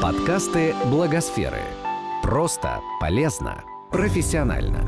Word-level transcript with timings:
Подкасты 0.00 0.74
Благосферы. 0.86 1.60
Просто, 2.22 2.80
полезно, 3.00 3.64
профессионально. 3.90 4.86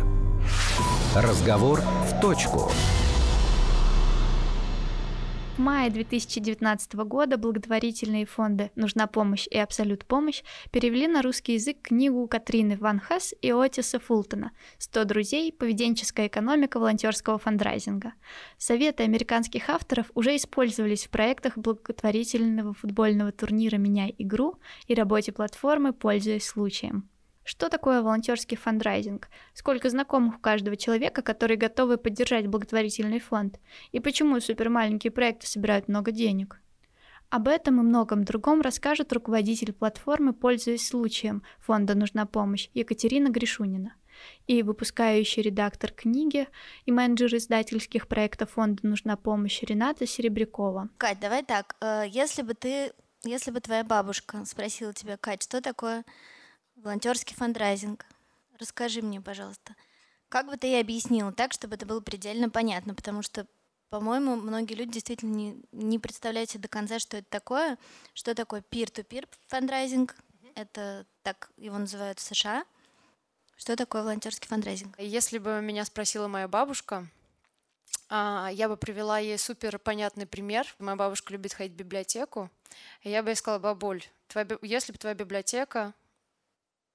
Разговор 1.14 1.80
в 1.80 2.18
точку. 2.18 2.72
В 5.56 5.58
мае 5.58 5.90
2019 5.90 6.94
года 6.94 7.36
благотворительные 7.36 8.24
фонды 8.24 8.70
«Нужна 8.74 9.06
помощь» 9.06 9.46
и 9.50 9.58
«Абсолют 9.58 10.06
помощь» 10.06 10.42
перевели 10.70 11.06
на 11.06 11.20
русский 11.20 11.52
язык 11.54 11.76
книгу 11.82 12.26
Катрины 12.26 12.78
Ван 12.78 12.98
Хесс 12.98 13.34
и 13.42 13.52
Отиса 13.52 14.00
Фултона 14.00 14.52
«100 14.78 15.04
друзей. 15.04 15.52
Поведенческая 15.52 16.28
экономика 16.28 16.80
волонтерского 16.80 17.36
фандрайзинга». 17.36 18.14
Советы 18.56 19.02
американских 19.02 19.68
авторов 19.68 20.06
уже 20.14 20.36
использовались 20.36 21.04
в 21.04 21.10
проектах 21.10 21.58
благотворительного 21.58 22.72
футбольного 22.72 23.30
турнира 23.30 23.76
«Меняй 23.76 24.14
игру» 24.16 24.58
и 24.86 24.94
работе 24.94 25.32
платформы 25.32 25.92
«Пользуясь 25.92 26.46
случаем». 26.46 27.11
Что 27.44 27.68
такое 27.68 28.02
волонтерский 28.02 28.56
фандрайзинг? 28.56 29.28
Сколько 29.52 29.90
знакомых 29.90 30.36
у 30.36 30.38
каждого 30.38 30.76
человека, 30.76 31.22
которые 31.22 31.56
готовы 31.56 31.96
поддержать 31.96 32.46
благотворительный 32.46 33.18
фонд? 33.18 33.58
И 33.90 34.00
почему 34.00 34.40
супермаленькие 34.40 35.10
проекты 35.10 35.46
собирают 35.46 35.88
много 35.88 36.12
денег? 36.12 36.60
Об 37.30 37.48
этом 37.48 37.80
и 37.80 37.82
многом 37.82 38.24
другом 38.24 38.60
расскажет 38.60 39.12
руководитель 39.12 39.72
платформы 39.72 40.34
«Пользуясь 40.34 40.86
случаем» 40.86 41.42
фонда 41.58 41.94
«Нужна 41.94 42.26
помощь» 42.26 42.68
Екатерина 42.74 43.30
Гришунина 43.30 43.94
и 44.46 44.62
выпускающий 44.62 45.42
редактор 45.42 45.92
книги 45.92 46.46
и 46.84 46.92
менеджер 46.92 47.34
издательских 47.34 48.06
проектов 48.06 48.50
фонда 48.50 48.86
«Нужна 48.86 49.16
помощь» 49.16 49.62
Рената 49.62 50.06
Серебрякова. 50.06 50.90
Кать, 50.98 51.20
давай 51.20 51.42
так, 51.42 51.74
э, 51.80 52.04
если 52.06 52.42
бы 52.42 52.52
ты, 52.52 52.92
если 53.24 53.50
бы 53.50 53.60
твоя 53.60 53.82
бабушка 53.82 54.44
спросила 54.44 54.92
тебя, 54.92 55.16
Кать, 55.16 55.42
что 55.42 55.62
такое 55.62 56.04
волонтерский 56.82 57.34
фандрайзинг. 57.34 58.04
Расскажи 58.58 59.02
мне, 59.02 59.20
пожалуйста, 59.20 59.74
как 60.28 60.46
бы 60.46 60.56
ты 60.56 60.66
ей 60.66 60.80
объяснила 60.80 61.32
так, 61.32 61.52
чтобы 61.52 61.76
это 61.76 61.86
было 61.86 62.00
предельно 62.00 62.50
понятно, 62.50 62.94
потому 62.94 63.22
что, 63.22 63.46
по-моему, 63.88 64.36
многие 64.36 64.74
люди 64.74 64.92
действительно 64.92 65.34
не, 65.34 65.62
не 65.72 65.98
представляют 65.98 66.50
себе 66.50 66.62
до 66.62 66.68
конца, 66.68 66.98
что 66.98 67.16
это 67.16 67.26
такое, 67.30 67.78
что 68.14 68.34
такое 68.34 68.62
peer-to-peer 68.62 69.28
фандрайзинг, 69.48 70.16
это 70.54 71.06
так 71.22 71.50
его 71.56 71.78
называют 71.78 72.18
в 72.18 72.22
США. 72.22 72.64
Что 73.56 73.76
такое 73.76 74.02
волонтерский 74.02 74.48
фандрайзинг? 74.48 74.98
Если 74.98 75.38
бы 75.38 75.60
меня 75.62 75.84
спросила 75.84 76.28
моя 76.28 76.48
бабушка, 76.48 77.06
а, 78.08 78.50
я 78.52 78.68
бы 78.68 78.76
привела 78.76 79.18
ей 79.18 79.38
супер 79.38 79.78
понятный 79.78 80.26
пример. 80.26 80.66
Моя 80.78 80.96
бабушка 80.96 81.32
любит 81.32 81.54
ходить 81.54 81.74
в 81.74 81.76
библиотеку. 81.76 82.50
И 83.02 83.10
я 83.10 83.22
бы 83.22 83.30
ей 83.30 83.36
сказала, 83.36 83.60
бабуль, 83.60 84.02
твоя, 84.28 84.46
если 84.62 84.92
бы 84.92 84.98
твоя 84.98 85.14
библиотека 85.14 85.94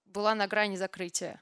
была 0.07 0.35
на 0.35 0.47
грани 0.47 0.75
закрытия, 0.75 1.41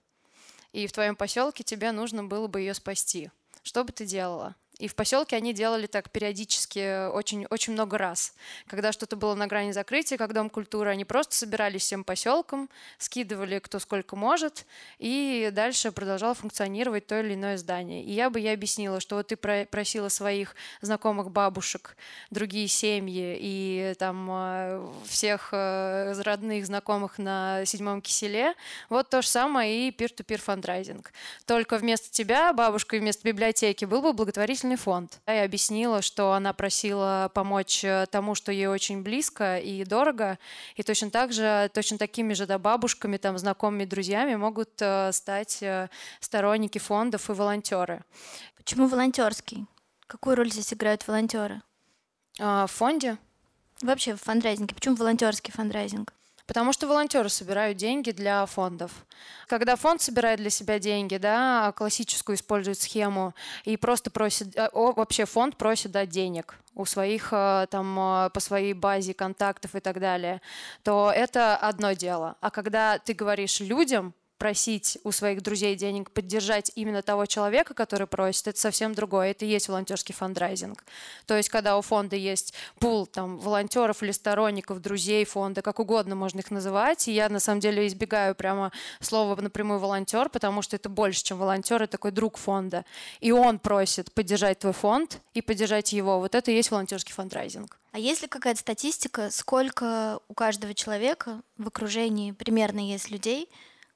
и 0.71 0.87
в 0.87 0.91
твоем 0.91 1.15
поселке 1.15 1.63
тебе 1.63 1.91
нужно 1.91 2.23
было 2.23 2.47
бы 2.47 2.59
ее 2.59 2.73
спасти. 2.73 3.31
Что 3.63 3.83
бы 3.83 3.91
ты 3.91 4.05
делала? 4.05 4.55
И 4.77 4.87
в 4.87 4.95
поселке 4.95 5.35
они 5.35 5.53
делали 5.53 5.87
так 5.87 6.09
периодически 6.09 7.07
очень, 7.09 7.45
очень 7.49 7.73
много 7.73 7.97
раз. 7.97 8.33
Когда 8.67 8.91
что-то 8.91 9.15
было 9.15 9.33
на 9.35 9.47
грани 9.47 9.71
закрытия, 9.71 10.17
как 10.17 10.33
Дом 10.33 10.49
культуры, 10.49 10.89
они 10.89 11.05
просто 11.05 11.35
собирались 11.35 11.83
всем 11.83 12.03
поселком, 12.03 12.69
скидывали 12.97 13.59
кто 13.59 13.79
сколько 13.79 14.15
может, 14.15 14.65
и 14.99 15.49
дальше 15.53 15.91
продолжало 15.91 16.33
функционировать 16.33 17.07
то 17.07 17.19
или 17.19 17.35
иное 17.35 17.57
здание. 17.57 18.03
И 18.03 18.11
я 18.11 18.29
бы 18.29 18.39
ей 18.39 18.53
объяснила, 18.53 18.99
что 18.99 19.15
вот 19.15 19.27
ты 19.27 19.37
просила 19.37 20.09
своих 20.09 20.55
знакомых 20.81 21.31
бабушек, 21.31 21.95
другие 22.29 22.67
семьи 22.67 23.37
и 23.39 23.93
там 23.97 24.27
э, 24.29 24.87
всех 25.05 25.49
э, 25.51 26.13
родных 26.21 26.65
знакомых 26.65 27.17
на 27.17 27.63
седьмом 27.65 28.01
киселе, 28.01 28.55
вот 28.89 29.09
то 29.09 29.21
же 29.21 29.27
самое 29.27 29.87
и 29.87 29.91
peer-to-peer 29.91 30.37
фандрайзинг. 30.37 31.13
Только 31.45 31.77
вместо 31.77 32.11
тебя, 32.11 32.51
бабушка, 32.51 32.97
вместо 32.97 33.25
библиотеки 33.27 33.85
был 33.85 34.01
бы 34.01 34.13
благотворительный 34.13 34.64
благотворительный 34.65 34.75
фонд. 34.75 35.21
Я 35.27 35.43
объяснила, 35.43 36.01
что 36.01 36.33
она 36.33 36.53
просила 36.53 37.31
помочь 37.33 37.83
э, 37.83 38.05
тому, 38.11 38.35
что 38.35 38.51
ей 38.51 38.67
очень 38.67 39.03
близко 39.03 39.57
и 39.57 39.83
дорого, 39.85 40.37
и 40.75 40.83
точно 40.83 41.09
так 41.09 41.31
же, 41.33 41.69
точно 41.73 41.97
такими 41.97 42.33
же 42.33 42.45
да, 42.45 42.57
бабушками, 42.57 43.17
там, 43.17 43.37
знакомыми, 43.37 43.85
друзьями 43.85 44.35
могут 44.35 44.81
э, 44.81 45.11
стать 45.11 45.61
э, 45.61 45.89
сторонники 46.19 46.79
фондов 46.79 47.29
и 47.29 47.33
волонтеры. 47.33 48.03
Почему 48.57 48.87
волонтерский? 48.87 49.65
Какую 50.07 50.35
роль 50.35 50.51
здесь 50.51 50.73
играют 50.73 51.07
волонтеры? 51.07 51.61
А, 52.39 52.65
в 52.65 52.71
фонде? 52.71 53.17
Вообще 53.81 54.15
в 54.15 54.21
фандрайзинге. 54.21 54.75
Почему 54.75 54.95
волонтерский 54.95 55.51
фандрайзинг? 55.51 56.14
Потому 56.47 56.73
что 56.73 56.87
волонтеры 56.87 57.29
собирают 57.29 57.77
деньги 57.77 58.11
для 58.11 58.45
фондов. 58.45 58.91
Когда 59.47 59.75
фонд 59.75 60.01
собирает 60.01 60.39
для 60.39 60.49
себя 60.51 60.77
деньги, 60.77 61.17
да, 61.17 61.73
классическую 61.75 62.35
использует 62.35 62.79
схему 62.79 63.33
и 63.63 63.77
просто 63.77 64.11
просит, 64.11 64.55
э, 64.55 64.69
вообще 64.73 65.25
фонд 65.25 65.57
просит 65.57 65.91
дать 65.91 66.09
денег 66.09 66.55
у 66.75 66.85
своих 66.85 67.29
э, 67.31 67.67
там 67.71 67.97
э, 67.97 68.29
по 68.29 68.39
своей 68.39 68.73
базе 68.73 69.13
контактов 69.13 69.75
и 69.75 69.79
так 69.79 69.99
далее, 69.99 70.41
то 70.83 71.11
это 71.13 71.55
одно 71.57 71.93
дело. 71.93 72.35
А 72.41 72.51
когда 72.51 72.99
ты 72.99 73.13
говоришь 73.13 73.59
людям, 73.59 74.13
просить 74.45 74.99
у 75.03 75.11
своих 75.11 75.41
друзей 75.41 75.75
денег, 75.75 76.11
поддержать 76.11 76.71
именно 76.75 77.01
того 77.01 77.25
человека, 77.25 77.73
который 77.73 78.05
просит, 78.05 78.47
это 78.47 78.59
совсем 78.59 78.93
другое. 78.93 79.31
Это 79.31 79.43
и 79.43 79.47
есть 79.47 79.69
волонтерский 79.69 80.13
фандрайзинг. 80.13 80.83
То 81.25 81.35
есть, 81.35 81.49
когда 81.49 81.79
у 81.79 81.81
фонда 81.81 82.15
есть 82.15 82.53
пул 82.77 83.07
там, 83.07 83.39
волонтеров 83.39 84.03
или 84.03 84.11
сторонников, 84.11 84.83
друзей 84.83 85.25
фонда, 85.25 85.63
как 85.63 85.79
угодно 85.79 86.13
можно 86.13 86.41
их 86.41 86.51
называть, 86.51 87.07
и 87.07 87.11
я 87.11 87.27
на 87.27 87.39
самом 87.39 87.59
деле 87.59 87.87
избегаю 87.87 88.35
прямо 88.35 88.71
слова 88.99 89.35
напрямую 89.41 89.79
волонтер, 89.79 90.29
потому 90.29 90.61
что 90.61 90.75
это 90.75 90.89
больше, 90.89 91.23
чем 91.23 91.39
волонтер, 91.39 91.81
это 91.81 91.93
такой 91.93 92.11
друг 92.11 92.37
фонда. 92.37 92.85
И 93.21 93.31
он 93.31 93.57
просит 93.57 94.13
поддержать 94.13 94.59
твой 94.59 94.73
фонд 94.73 95.21
и 95.33 95.41
поддержать 95.41 95.91
его. 95.91 96.19
Вот 96.19 96.35
это 96.35 96.51
и 96.51 96.55
есть 96.55 96.69
волонтерский 96.69 97.15
фандрайзинг. 97.15 97.79
А 97.93 97.97
есть 97.97 98.21
ли 98.21 98.27
какая-то 98.27 98.59
статистика, 98.59 99.31
сколько 99.31 100.19
у 100.27 100.35
каждого 100.35 100.75
человека 100.75 101.41
в 101.57 101.67
окружении 101.67 102.31
примерно 102.31 102.91
есть 102.91 103.09
людей, 103.09 103.49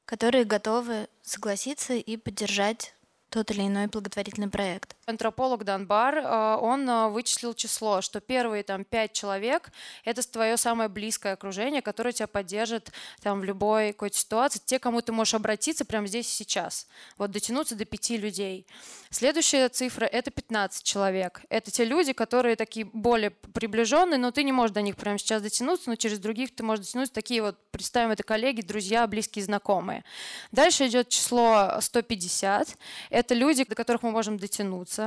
которые 0.09 0.43
готовы 0.43 1.07
согласиться 1.21 1.93
и 1.93 2.17
поддержать 2.17 2.95
тот 3.29 3.51
или 3.51 3.67
иной 3.67 3.85
благотворительный 3.85 4.47
проект. 4.49 4.95
Антрополог 5.09 5.63
Данбар, 5.63 6.17
э, 6.17 6.57
он 6.61 6.89
э, 6.89 7.09
вычислил 7.09 7.53
число, 7.53 8.01
что 8.01 8.19
первые 8.19 8.63
там 8.63 8.83
пять 8.83 9.13
человек— 9.13 9.71
это 10.05 10.21
твое 10.29 10.57
самое 10.57 10.89
близкое 10.89 11.33
окружение, 11.33 11.81
которое 11.81 12.11
тебя 12.11 12.27
поддержит 12.27 12.91
там 13.21 13.41
в 13.41 13.43
любой 13.43 13.93
какой-то 13.93 14.17
ситуации, 14.17 14.61
те, 14.63 14.79
кому 14.79 15.01
ты 15.01 15.11
можешь 15.11 15.33
обратиться 15.33 15.85
прямо 15.85 16.07
здесь 16.07 16.27
и 16.27 16.35
сейчас. 16.35 16.87
Вот 17.17 17.31
дотянуться 17.31 17.75
до 17.75 17.85
пяти 17.85 18.17
людей. 18.17 18.65
Следующая 19.09 19.69
цифра— 19.69 20.05
это 20.11 20.31
15 20.31 20.83
человек. 20.83 21.41
Это 21.49 21.71
те 21.71 21.85
люди, 21.85 22.13
которые 22.13 22.55
такие 22.55 22.85
более 22.85 23.31
приближенные, 23.31 24.17
но 24.17 24.31
ты 24.31 24.43
не 24.43 24.51
можешь 24.51 24.73
до 24.73 24.81
них 24.81 24.95
прямо 24.95 25.17
сейчас 25.17 25.41
дотянуться, 25.41 25.89
но 25.89 25.95
через 25.95 26.19
других 26.19 26.55
ты 26.55 26.63
можешь 26.63 26.85
дотянуться. 26.85 27.13
Такие 27.13 27.41
вот, 27.41 27.57
представим, 27.71 28.11
это 28.11 28.23
коллеги, 28.23 28.61
друзья, 28.61 29.05
близкие, 29.07 29.43
знакомые. 29.43 30.03
Дальше 30.51 30.87
идет 30.87 31.09
число 31.09 31.79
150 31.79 32.77
это 33.09 33.33
люди, 33.33 33.63
до 33.63 33.75
которых 33.75 34.03
мы 34.03 34.11
можем 34.11 34.37
дотянуться. 34.37 34.98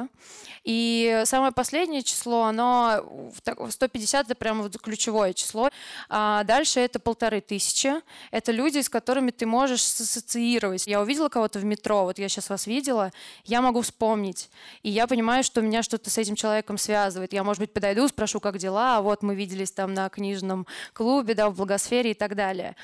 И 0.64 1.22
самое 1.24 1.52
последнее 1.52 2.02
число, 2.02 2.44
оно 2.44 3.32
150 3.68 4.26
это 4.26 4.34
прямо 4.34 4.62
вот 4.62 4.78
ключевое 4.80 5.32
число. 5.32 5.70
А 6.08 6.44
дальше 6.44 6.80
это 6.80 7.00
полторы 7.00 7.40
тысячи. 7.40 7.92
Это 8.30 8.52
люди, 8.52 8.80
с 8.80 8.88
которыми 8.88 9.30
ты 9.30 9.46
можешь 9.46 9.80
ассоциировать. 9.80 10.86
Я 10.86 11.00
увидела 11.00 11.28
кого-то 11.28 11.58
в 11.58 11.64
метро, 11.64 12.04
вот 12.04 12.18
я 12.18 12.28
сейчас 12.28 12.48
вас 12.48 12.66
видела, 12.66 13.10
я 13.44 13.60
могу 13.60 13.80
вспомнить. 13.80 14.50
И 14.82 14.90
я 14.90 15.06
понимаю, 15.06 15.42
что 15.42 15.62
меня 15.62 15.82
что-то 15.82 16.10
с 16.10 16.18
этим 16.18 16.36
человеком 16.36 16.78
связывает. 16.78 17.32
Я, 17.32 17.42
может 17.42 17.60
быть, 17.60 17.72
подойду, 17.72 18.06
спрошу, 18.08 18.38
как 18.40 18.58
дела, 18.58 18.98
а 18.98 19.02
вот 19.02 19.22
мы 19.22 19.34
виделись 19.34 19.72
там 19.72 19.94
на 19.94 20.08
книжном 20.08 20.66
клубе, 20.92 21.34
да, 21.34 21.50
в 21.50 21.56
благосфере 21.56 22.12
и 22.12 22.14
так 22.14 22.36
далее. 22.36 22.76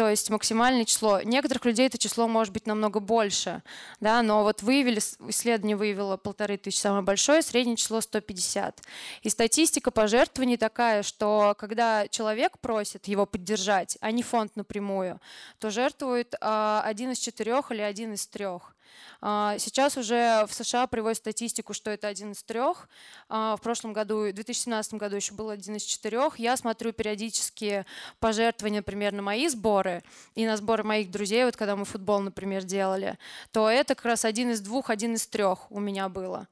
То 0.00 0.08
есть 0.08 0.30
максимальное 0.30 0.86
число. 0.86 1.20
Некоторых 1.20 1.66
людей 1.66 1.86
это 1.86 1.98
число 1.98 2.26
может 2.26 2.54
быть 2.54 2.66
намного 2.66 3.00
больше, 3.00 3.62
да, 4.00 4.22
но 4.22 4.44
вот 4.44 4.62
выявили, 4.62 4.98
исследование 5.28 5.76
выявило 5.76 6.16
полторы 6.16 6.56
тысячи, 6.56 6.80
самое 6.80 7.02
большое, 7.02 7.42
среднее 7.42 7.76
число 7.76 8.00
150. 8.00 8.80
И 9.20 9.28
статистика 9.28 9.90
пожертвований 9.90 10.56
такая, 10.56 11.02
что 11.02 11.54
когда 11.58 12.08
человек 12.08 12.58
просит 12.60 13.08
его 13.08 13.26
поддержать, 13.26 13.98
а 14.00 14.10
не 14.10 14.22
фонд 14.22 14.56
напрямую, 14.56 15.20
то 15.58 15.68
жертвует 15.68 16.34
а, 16.40 16.82
один 16.86 17.10
из 17.10 17.18
четырех 17.18 17.70
или 17.70 17.82
один 17.82 18.14
из 18.14 18.26
трех. 18.26 18.74
А, 19.20 19.56
сейчас 19.58 19.96
уже 19.96 20.46
в 20.48 20.54
США 20.54 20.86
приводят 20.86 21.18
статистику, 21.18 21.74
что 21.74 21.90
это 21.90 22.08
один 22.08 22.32
из 22.32 22.42
трех. 22.42 22.88
А, 23.28 23.56
в 23.56 23.60
прошлом 23.60 23.92
году, 23.92 24.28
в 24.28 24.32
2017 24.32 24.94
году 24.94 25.16
еще 25.16 25.34
был 25.34 25.50
один 25.50 25.76
из 25.76 25.82
четырех. 25.82 26.38
Я 26.38 26.56
смотрю 26.56 26.92
периодически 26.92 27.84
пожертвования, 28.18 28.80
например, 28.80 29.12
на 29.12 29.22
мои 29.22 29.48
сборы 29.48 30.02
и 30.34 30.46
на 30.46 30.56
сборы 30.56 30.84
моих 30.84 31.10
друзей, 31.10 31.44
вот 31.44 31.56
когда 31.56 31.76
мы 31.76 31.84
футбол, 31.84 32.20
например, 32.20 32.64
делали, 32.64 33.18
то 33.52 33.68
это 33.68 33.94
как 33.94 34.06
раз 34.06 34.24
один 34.24 34.50
из 34.50 34.60
двух, 34.60 34.90
один 34.90 35.14
из 35.14 35.26
трех 35.26 35.70
у 35.70 35.80
меня 35.80 36.08
было. 36.08 36.48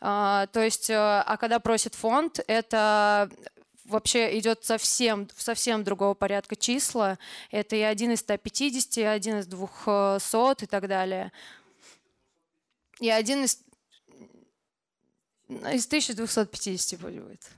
А, 0.00 0.46
то 0.48 0.62
есть, 0.62 0.90
э, 0.90 0.94
а 0.94 1.36
когда 1.38 1.58
просит 1.60 1.94
фонд, 1.94 2.40
это 2.46 3.30
вообще 3.84 4.38
идет 4.38 4.64
совсем, 4.64 5.28
совсем 5.36 5.84
другого 5.84 6.14
порядка 6.14 6.56
числа. 6.56 7.18
Это 7.50 7.76
и 7.76 7.80
один 7.80 8.12
из 8.12 8.20
150, 8.20 8.98
и 8.98 9.02
один 9.02 9.38
из 9.38 9.46
200 9.46 10.64
и 10.64 10.66
так 10.66 10.88
далее. 10.88 11.32
И 13.00 13.10
один 13.10 13.44
из, 13.44 13.58
из 15.48 15.86
1250 15.86 17.00
будет. 17.00 17.50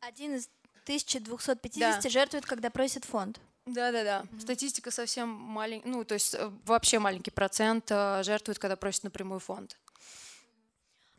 Один 0.00 0.36
из 0.36 0.48
1250 0.84 2.02
да. 2.02 2.08
жертвует, 2.08 2.46
когда 2.46 2.70
просит 2.70 3.04
фонд. 3.04 3.40
Да, 3.66 3.90
да, 3.90 4.04
да. 4.04 4.20
Mm-hmm. 4.20 4.40
Статистика 4.40 4.90
совсем 4.92 5.28
маленькая, 5.28 5.88
ну, 5.88 6.04
то 6.04 6.14
есть 6.14 6.34
э, 6.34 6.50
вообще 6.64 7.00
маленький 7.00 7.32
процент 7.32 7.86
э, 7.90 8.22
жертвует, 8.22 8.60
когда 8.60 8.76
просит 8.76 9.02
напрямую 9.02 9.40
фонд. 9.40 9.76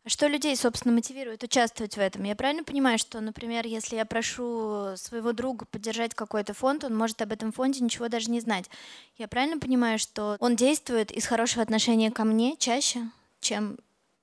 А 0.06 0.10
что 0.10 0.28
людей, 0.28 0.56
собственно, 0.56 0.94
мотивирует 0.94 1.44
участвовать 1.44 1.98
в 1.98 2.00
этом? 2.00 2.24
Я 2.24 2.38
правильно 2.38 2.64
понимаю, 2.64 2.98
что, 2.98 3.20
например, 3.20 3.68
если 3.68 3.98
я 3.98 4.06
прошу 4.06 4.96
своего 4.96 5.34
друга 5.34 5.66
поддержать 5.66 6.16
какой-то 6.16 6.54
фонд, 6.54 6.86
он 6.86 6.96
может 6.96 7.22
об 7.22 7.34
этом 7.34 7.52
фонде 7.52 7.82
ничего 7.82 8.08
даже 8.08 8.32
не 8.32 8.40
знать. 8.40 8.70
Я 9.18 9.28
правильно 9.28 9.60
понимаю, 9.60 10.00
что 10.00 10.38
он 10.40 10.56
действует 10.56 11.12
из 11.12 11.26
хорошего 11.26 11.62
отношения 11.62 12.10
ко 12.10 12.24
мне 12.24 12.56
чаще, 12.56 13.10
чем 13.48 13.78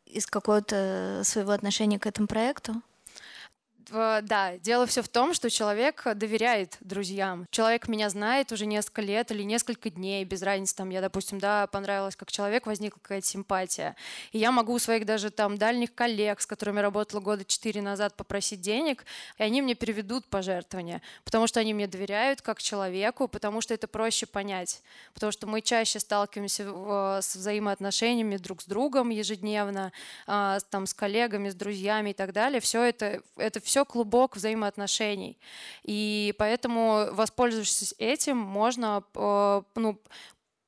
из 0.05 0.27
какого-то 0.27 1.23
своего 1.25 1.53
отношения 1.53 1.99
к 1.99 2.07
этому 2.07 2.29
проекту? 2.29 2.75
Да, 3.91 4.59
дело 4.59 4.87
все 4.87 5.03
в 5.03 5.09
том, 5.09 5.35
что 5.35 5.51
человек 5.51 6.03
доверяет 6.15 6.77
друзьям. 6.81 7.47
Человек 7.51 7.89
меня 7.89 8.09
знает 8.11 8.53
уже 8.53 8.67
несколько 8.67 9.03
лет 9.03 9.31
или 9.31 9.43
несколько 9.43 9.91
дней, 9.91 10.25
без 10.25 10.43
разницы, 10.43 10.77
там, 10.77 10.91
я, 10.91 11.01
допустим, 11.01 11.39
да, 11.39 11.67
понравилась 11.67 12.17
как 12.17 12.31
человек, 12.31 12.67
возникла 12.67 13.01
какая-то 13.01 13.27
симпатия. 13.27 13.97
И 14.33 14.39
я 14.39 14.53
могу 14.53 14.75
у 14.75 14.79
своих 14.79 15.07
даже 15.07 15.31
там 15.31 15.59
дальних 15.59 15.95
коллег, 15.95 16.41
с 16.41 16.47
которыми 16.47 16.81
работала 16.81 17.21
года 17.21 17.45
четыре 17.45 17.83
назад, 17.83 18.15
попросить 18.15 18.61
денег, 18.61 19.05
и 19.39 19.43
они 19.43 19.63
мне 19.63 19.75
переведут 19.75 20.27
пожертвования, 20.27 21.03
потому 21.25 21.47
что 21.47 21.61
они 21.61 21.75
мне 21.75 21.87
доверяют 21.87 22.43
как 22.43 22.63
человеку, 22.63 23.29
потому 23.29 23.61
что 23.61 23.75
это 23.75 23.89
проще 23.89 24.27
понять, 24.27 24.83
потому 25.15 25.33
что 25.33 25.47
мы 25.47 25.61
чаще 25.61 25.99
сталкиваемся 25.99 27.21
с 27.21 27.35
взаимоотношениями 27.35 28.37
друг 28.37 28.63
с 28.63 28.67
другом 28.67 29.11
ежедневно, 29.11 29.93
а, 30.27 30.61
там, 30.71 30.87
с 30.87 30.95
коллегами, 30.95 31.49
с 31.51 31.55
друзьями 31.55 32.11
и 32.11 32.15
так 32.15 32.33
далее. 32.33 32.61
Все 32.61 32.83
это, 32.83 33.21
это 33.37 33.61
все 33.61 33.74
все 33.75 33.85
клубок 33.85 34.37
взаимоотношений. 34.37 35.37
И 35.83 36.33
поэтому, 36.39 37.09
воспользовавшись 37.11 37.93
этим, 37.99 38.37
можно 38.37 39.03
э, 39.17 39.63
ну, 39.75 40.01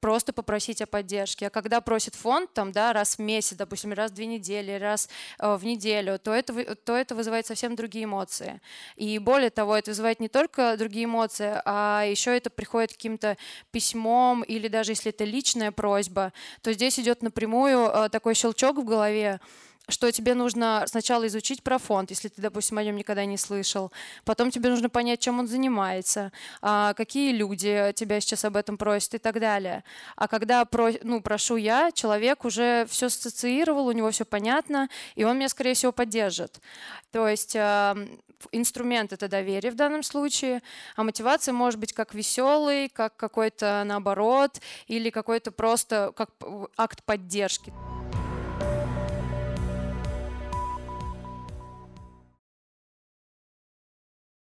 просто 0.00 0.32
попросить 0.32 0.82
о 0.82 0.86
поддержке. 0.88 1.46
А 1.46 1.50
когда 1.50 1.80
просит 1.80 2.16
фонд, 2.16 2.52
там, 2.52 2.72
да, 2.72 2.92
раз 2.92 3.18
в 3.18 3.20
месяц, 3.20 3.56
допустим, 3.56 3.92
раз 3.92 4.10
в 4.10 4.14
две 4.14 4.26
недели, 4.26 4.72
раз 4.72 5.08
э, 5.38 5.54
в 5.54 5.64
неделю, 5.64 6.18
то 6.18 6.34
это, 6.34 6.74
то 6.74 6.96
это 6.96 7.14
вызывает 7.14 7.46
совсем 7.46 7.76
другие 7.76 8.06
эмоции. 8.06 8.60
И 8.96 9.20
более 9.20 9.50
того, 9.50 9.76
это 9.76 9.92
вызывает 9.92 10.18
не 10.18 10.28
только 10.28 10.76
другие 10.76 11.04
эмоции, 11.04 11.62
а 11.64 12.02
еще 12.02 12.36
это 12.36 12.50
приходит 12.50 12.90
каким-то 12.90 13.36
письмом 13.70 14.42
или 14.42 14.66
даже 14.66 14.90
если 14.90 15.10
это 15.10 15.22
личная 15.22 15.70
просьба, 15.70 16.32
то 16.60 16.72
здесь 16.72 16.98
идет 16.98 17.22
напрямую 17.22 17.86
э, 17.86 18.08
такой 18.08 18.34
щелчок 18.34 18.78
в 18.78 18.84
голове, 18.84 19.38
что 19.88 20.10
тебе 20.10 20.34
нужно 20.34 20.84
сначала 20.86 21.26
изучить 21.26 21.62
про 21.62 21.78
фонд, 21.78 22.10
если 22.10 22.28
ты, 22.28 22.42
допустим, 22.42 22.78
о 22.78 22.84
нем 22.84 22.96
никогда 22.96 23.24
не 23.24 23.36
слышал. 23.36 23.92
Потом 24.24 24.50
тебе 24.50 24.70
нужно 24.70 24.88
понять, 24.88 25.20
чем 25.20 25.38
он 25.38 25.46
занимается, 25.46 26.32
а, 26.60 26.94
какие 26.94 27.32
люди 27.32 27.92
тебя 27.94 28.20
сейчас 28.20 28.44
об 28.44 28.56
этом 28.56 28.76
просят 28.76 29.14
и 29.14 29.18
так 29.18 29.38
далее. 29.38 29.84
А 30.16 30.28
когда 30.28 30.64
про, 30.64 30.90
ну, 31.02 31.20
прошу 31.20 31.56
я, 31.56 31.92
человек 31.92 32.44
уже 32.44 32.86
все 32.88 33.06
ассоциировал, 33.06 33.86
у 33.86 33.92
него 33.92 34.10
все 34.10 34.24
понятно, 34.24 34.88
и 35.14 35.24
он 35.24 35.38
меня, 35.38 35.48
скорее 35.48 35.74
всего, 35.74 35.92
поддержит. 35.92 36.60
То 37.12 37.28
есть 37.28 37.54
а, 37.56 37.96
инструмент 38.50 39.12
это 39.12 39.28
доверие 39.28 39.70
в 39.70 39.76
данном 39.76 40.02
случае, 40.02 40.62
а 40.96 41.04
мотивация 41.04 41.52
может 41.52 41.78
быть 41.78 41.92
как 41.92 42.12
веселый, 42.12 42.88
как 42.88 43.16
какой-то 43.16 43.84
наоборот, 43.86 44.60
или 44.88 45.10
какой-то 45.10 45.52
просто 45.52 46.12
как 46.16 46.30
акт 46.76 47.04
поддержки. 47.04 47.72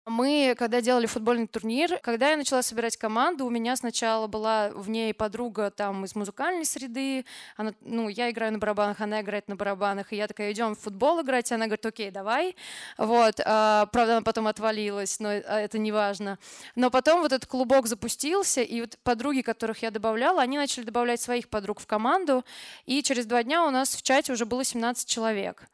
Мы, 0.07 0.55
когда 0.57 0.79
делали 0.79 1.05
футбольный 1.05 1.47
турнир, 1.47 1.99
когда 2.01 2.29
я 2.29 2.37
начала 2.37 2.61
собирать 2.61 2.95
команду, 2.95 3.45
у 3.45 3.49
меня 3.49 3.75
сначала 3.75 4.27
была 4.27 4.69
в 4.69 4.89
ней 4.89 5.13
подруга 5.13 5.69
там 5.69 6.05
из 6.05 6.15
музыкальной 6.15 6.63
среды. 6.63 7.25
Она, 7.57 7.73
ну, 7.81 8.07
я 8.07 8.31
играю 8.31 8.53
на 8.53 8.57
барабанах, 8.57 9.01
она 9.01 9.19
играет 9.19 9.49
на 9.49 9.57
барабанах. 9.57 10.13
И 10.13 10.15
я 10.15 10.27
такая, 10.27 10.53
идем 10.53 10.75
в 10.75 10.79
футбол 10.79 11.21
играть. 11.21 11.51
И 11.51 11.53
она 11.53 11.65
говорит, 11.65 11.85
окей, 11.85 12.09
давай. 12.09 12.55
Вот. 12.97 13.41
А, 13.43 13.87
правда, 13.87 14.13
она 14.13 14.21
потом 14.21 14.47
отвалилась, 14.47 15.19
но 15.19 15.27
а, 15.27 15.59
это 15.59 15.77
не 15.77 15.91
важно. 15.91 16.39
Но 16.75 16.89
потом 16.89 17.19
вот 17.19 17.33
этот 17.33 17.49
клубок 17.49 17.87
запустился, 17.87 18.61
и 18.61 18.79
вот 18.79 18.97
подруги, 19.03 19.41
которых 19.41 19.81
я 19.81 19.91
добавляла, 19.91 20.41
они 20.41 20.57
начали 20.57 20.85
добавлять 20.85 21.19
своих 21.19 21.49
подруг 21.49 21.81
в 21.81 21.85
команду. 21.85 22.45
И 22.85 23.03
через 23.03 23.25
два 23.25 23.43
дня 23.43 23.65
у 23.65 23.71
нас 23.71 23.93
в 23.93 24.01
чате 24.03 24.31
уже 24.31 24.45
было 24.45 24.63
17 24.63 25.05
человек. 25.05 25.67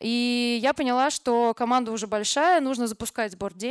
И 0.00 0.58
я 0.62 0.72
поняла, 0.72 1.10
что 1.10 1.52
команда 1.54 1.92
уже 1.92 2.06
большая, 2.06 2.60
нужно 2.60 2.86
запускать 2.86 3.32
сбор 3.32 3.52
денег. 3.54 3.69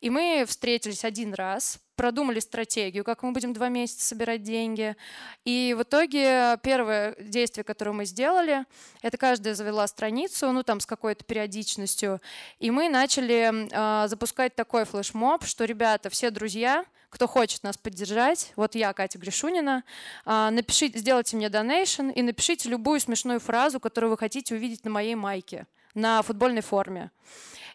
И 0.00 0.10
мы 0.10 0.44
встретились 0.46 1.04
один 1.04 1.34
раз, 1.34 1.80
продумали 1.96 2.38
стратегию, 2.38 3.04
как 3.04 3.22
мы 3.22 3.32
будем 3.32 3.52
два 3.52 3.68
месяца 3.68 4.06
собирать 4.06 4.42
деньги. 4.42 4.96
И 5.44 5.74
в 5.76 5.82
итоге 5.82 6.56
первое 6.62 7.16
действие, 7.18 7.64
которое 7.64 7.92
мы 7.92 8.04
сделали, 8.04 8.64
это 9.02 9.16
каждая 9.16 9.54
завела 9.54 9.86
страницу, 9.86 10.52
ну 10.52 10.62
там 10.62 10.80
с 10.80 10.86
какой-то 10.86 11.24
периодичностью. 11.24 12.20
И 12.60 12.70
мы 12.70 12.88
начали 12.88 13.50
э, 14.04 14.08
запускать 14.08 14.54
такой 14.54 14.84
флешмоб, 14.84 15.44
что, 15.44 15.64
ребята, 15.64 16.08
все 16.08 16.30
друзья, 16.30 16.84
кто 17.10 17.26
хочет 17.26 17.62
нас 17.62 17.76
поддержать, 17.76 18.52
вот 18.56 18.74
я, 18.74 18.92
Катя 18.92 19.18
Гришунина, 19.18 19.82
а, 20.24 20.50
напишите, 20.50 20.98
сделайте 20.98 21.36
мне 21.36 21.48
донейшн 21.48 22.10
и 22.10 22.22
напишите 22.22 22.68
любую 22.68 23.00
смешную 23.00 23.40
фразу, 23.40 23.80
которую 23.80 24.10
вы 24.10 24.18
хотите 24.18 24.54
увидеть 24.54 24.84
на 24.84 24.90
моей 24.90 25.14
майке, 25.14 25.66
на 25.94 26.22
футбольной 26.22 26.60
форме. 26.60 27.10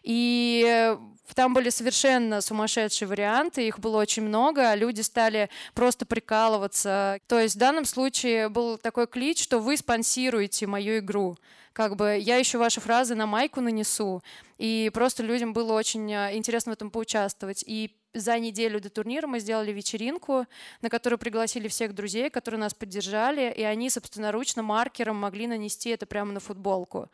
И 0.04 0.96
там 1.34 1.54
были 1.54 1.70
совершенно 1.70 2.40
сумасшедшие 2.40 3.08
варианты, 3.08 3.66
их 3.66 3.80
было 3.80 3.98
очень 3.98 4.22
много, 4.22 4.70
а 4.70 4.76
люди 4.76 5.00
стали 5.00 5.48
просто 5.74 6.06
прикалываться. 6.06 7.18
То 7.26 7.40
есть 7.40 7.56
в 7.56 7.58
данном 7.58 7.86
случае 7.86 8.48
был 8.48 8.78
такой 8.78 9.06
клич, 9.06 9.42
что 9.42 9.58
вы 9.58 9.76
спонсируете 9.76 10.66
мою 10.66 10.98
игру. 10.98 11.36
Как 11.72 11.96
бы 11.96 12.16
я 12.20 12.36
еще 12.36 12.58
ваши 12.58 12.80
фразы 12.80 13.16
на 13.16 13.26
майку 13.26 13.60
нанесу. 13.60 14.22
И 14.58 14.90
просто 14.94 15.24
людям 15.24 15.52
было 15.52 15.72
очень 15.72 16.14
а, 16.14 16.32
интересно 16.32 16.70
в 16.70 16.74
этом 16.74 16.88
поучаствовать. 16.88 17.64
И 17.66 17.90
за 18.12 18.38
неделю 18.38 18.80
до 18.80 18.90
турнира 18.90 19.26
мы 19.26 19.40
сделали 19.40 19.72
вечеринку, 19.72 20.46
на 20.82 20.88
которую 20.88 21.18
пригласили 21.18 21.66
всех 21.66 21.92
друзей, 21.92 22.30
которые 22.30 22.60
нас 22.60 22.74
поддержали, 22.74 23.52
и 23.52 23.62
они 23.64 23.90
собственноручно 23.90 24.62
маркером 24.62 25.16
могли 25.16 25.48
нанести 25.48 25.90
это 25.90 26.06
прямо 26.06 26.32
на 26.32 26.38
футболку. 26.38 27.10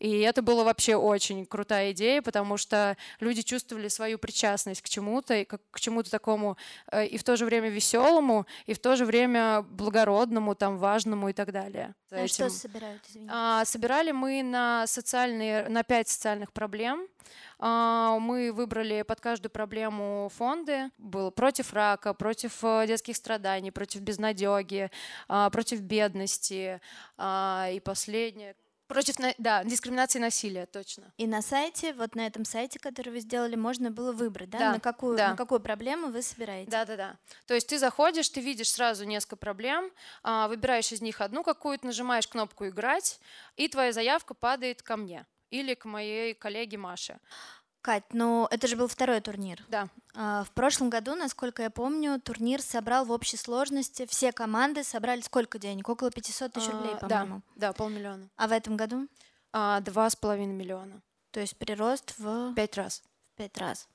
И 0.00 0.20
это 0.20 0.42
было 0.42 0.64
вообще 0.64 0.96
очень 0.96 1.46
крутая 1.46 1.92
идея, 1.92 2.22
потому 2.22 2.56
что 2.56 2.96
люди 3.20 3.42
чувствовали 3.42 3.88
свою 3.88 4.18
причастность 4.18 4.82
к 4.82 4.88
чему-то, 4.88 5.34
и 5.34 5.44
к 5.44 5.78
чему-то 5.78 6.10
такому 6.10 6.56
э, 6.90 7.06
и 7.06 7.18
в 7.18 7.22
то 7.22 7.36
же 7.36 7.44
время 7.44 7.68
веселому, 7.68 8.46
и 8.66 8.72
в 8.72 8.78
то 8.78 8.96
же 8.96 9.04
время 9.04 9.62
благородному, 9.62 10.54
там, 10.54 10.78
важному 10.78 11.28
и 11.28 11.32
так 11.34 11.52
далее. 11.52 11.94
А 12.10 12.26
что 12.26 12.48
собирают, 12.48 13.02
извините? 13.08 13.30
А, 13.32 13.64
собирали 13.66 14.10
мы 14.10 14.42
на 14.42 14.86
социальные, 14.86 15.68
на 15.68 15.82
пять 15.82 16.08
социальных 16.08 16.52
проблем. 16.52 17.06
А, 17.58 18.18
мы 18.18 18.52
выбрали 18.52 19.02
под 19.02 19.20
каждую 19.20 19.50
проблему 19.50 20.30
фонды. 20.34 20.90
Был 20.96 21.30
против 21.30 21.74
рака, 21.74 22.14
против 22.14 22.64
э, 22.64 22.86
детских 22.86 23.16
страданий, 23.16 23.70
против 23.70 24.00
безнадеги, 24.00 24.90
а, 25.28 25.50
против 25.50 25.80
бедности. 25.80 26.80
А, 27.18 27.68
и 27.70 27.80
последнее 27.80 28.54
Против, 28.90 29.14
да, 29.38 29.64
дискриминации 29.64 30.18
и 30.18 30.22
насилия, 30.22 30.66
точно. 30.66 31.12
И 31.16 31.26
на 31.26 31.42
сайте, 31.42 31.94
вот 31.94 32.14
на 32.16 32.26
этом 32.26 32.44
сайте, 32.44 32.78
который 32.78 33.10
вы 33.10 33.20
сделали, 33.20 33.54
можно 33.56 33.90
было 33.90 34.12
выбрать, 34.12 34.50
да, 34.50 34.58
да 34.58 34.72
на, 34.72 34.80
какую, 34.80 35.16
да. 35.16 35.30
на 35.30 35.36
какую 35.36 35.60
проблему 35.60 36.08
вы 36.08 36.22
собираете? 36.22 36.70
Да, 36.70 36.84
да, 36.84 36.96
да. 36.96 37.18
То 37.46 37.54
есть 37.54 37.68
ты 37.68 37.78
заходишь, 37.78 38.28
ты 38.28 38.40
видишь 38.40 38.70
сразу 38.70 39.04
несколько 39.04 39.36
проблем, 39.36 39.90
выбираешь 40.24 40.90
из 40.90 41.00
них 41.00 41.20
одну 41.20 41.44
какую-то, 41.44 41.86
нажимаешь 41.86 42.26
кнопку 42.26 42.66
«Играть», 42.66 43.20
и 43.56 43.68
твоя 43.68 43.92
заявка 43.92 44.34
падает 44.34 44.82
ко 44.82 44.96
мне 44.96 45.24
или 45.50 45.74
к 45.74 45.84
моей 45.84 46.34
коллеге 46.34 46.76
Маше. 46.76 47.18
Кать, 47.82 48.04
ну 48.12 48.46
это 48.50 48.66
же 48.66 48.76
был 48.76 48.88
второй 48.88 49.20
турнир. 49.20 49.64
Да. 49.68 49.88
А, 50.14 50.44
в 50.44 50.50
прошлом 50.50 50.90
году, 50.90 51.14
насколько 51.14 51.62
я 51.62 51.70
помню, 51.70 52.20
турнир 52.20 52.60
собрал 52.60 53.06
в 53.06 53.10
общей 53.10 53.38
сложности, 53.38 54.06
все 54.06 54.32
команды 54.32 54.84
собрали 54.84 55.22
сколько 55.22 55.58
денег? 55.58 55.88
Около 55.88 56.10
500 56.10 56.52
тысяч 56.52 56.68
рублей, 56.68 56.92
а, 56.94 56.96
по-моему. 56.96 57.42
Да, 57.56 57.68
да, 57.68 57.72
полмиллиона. 57.72 58.28
А 58.36 58.48
в 58.48 58.52
этом 58.52 58.76
году? 58.76 59.08
А, 59.52 59.80
два 59.80 60.10
с 60.10 60.16
половиной 60.16 60.52
миллиона. 60.52 61.00
То 61.30 61.40
есть 61.40 61.56
прирост 61.56 62.18
в... 62.18 62.54
Пять 62.54 62.76
раз. 62.76 63.02
В 63.32 63.38
пять 63.38 63.56
раз. 63.56 63.88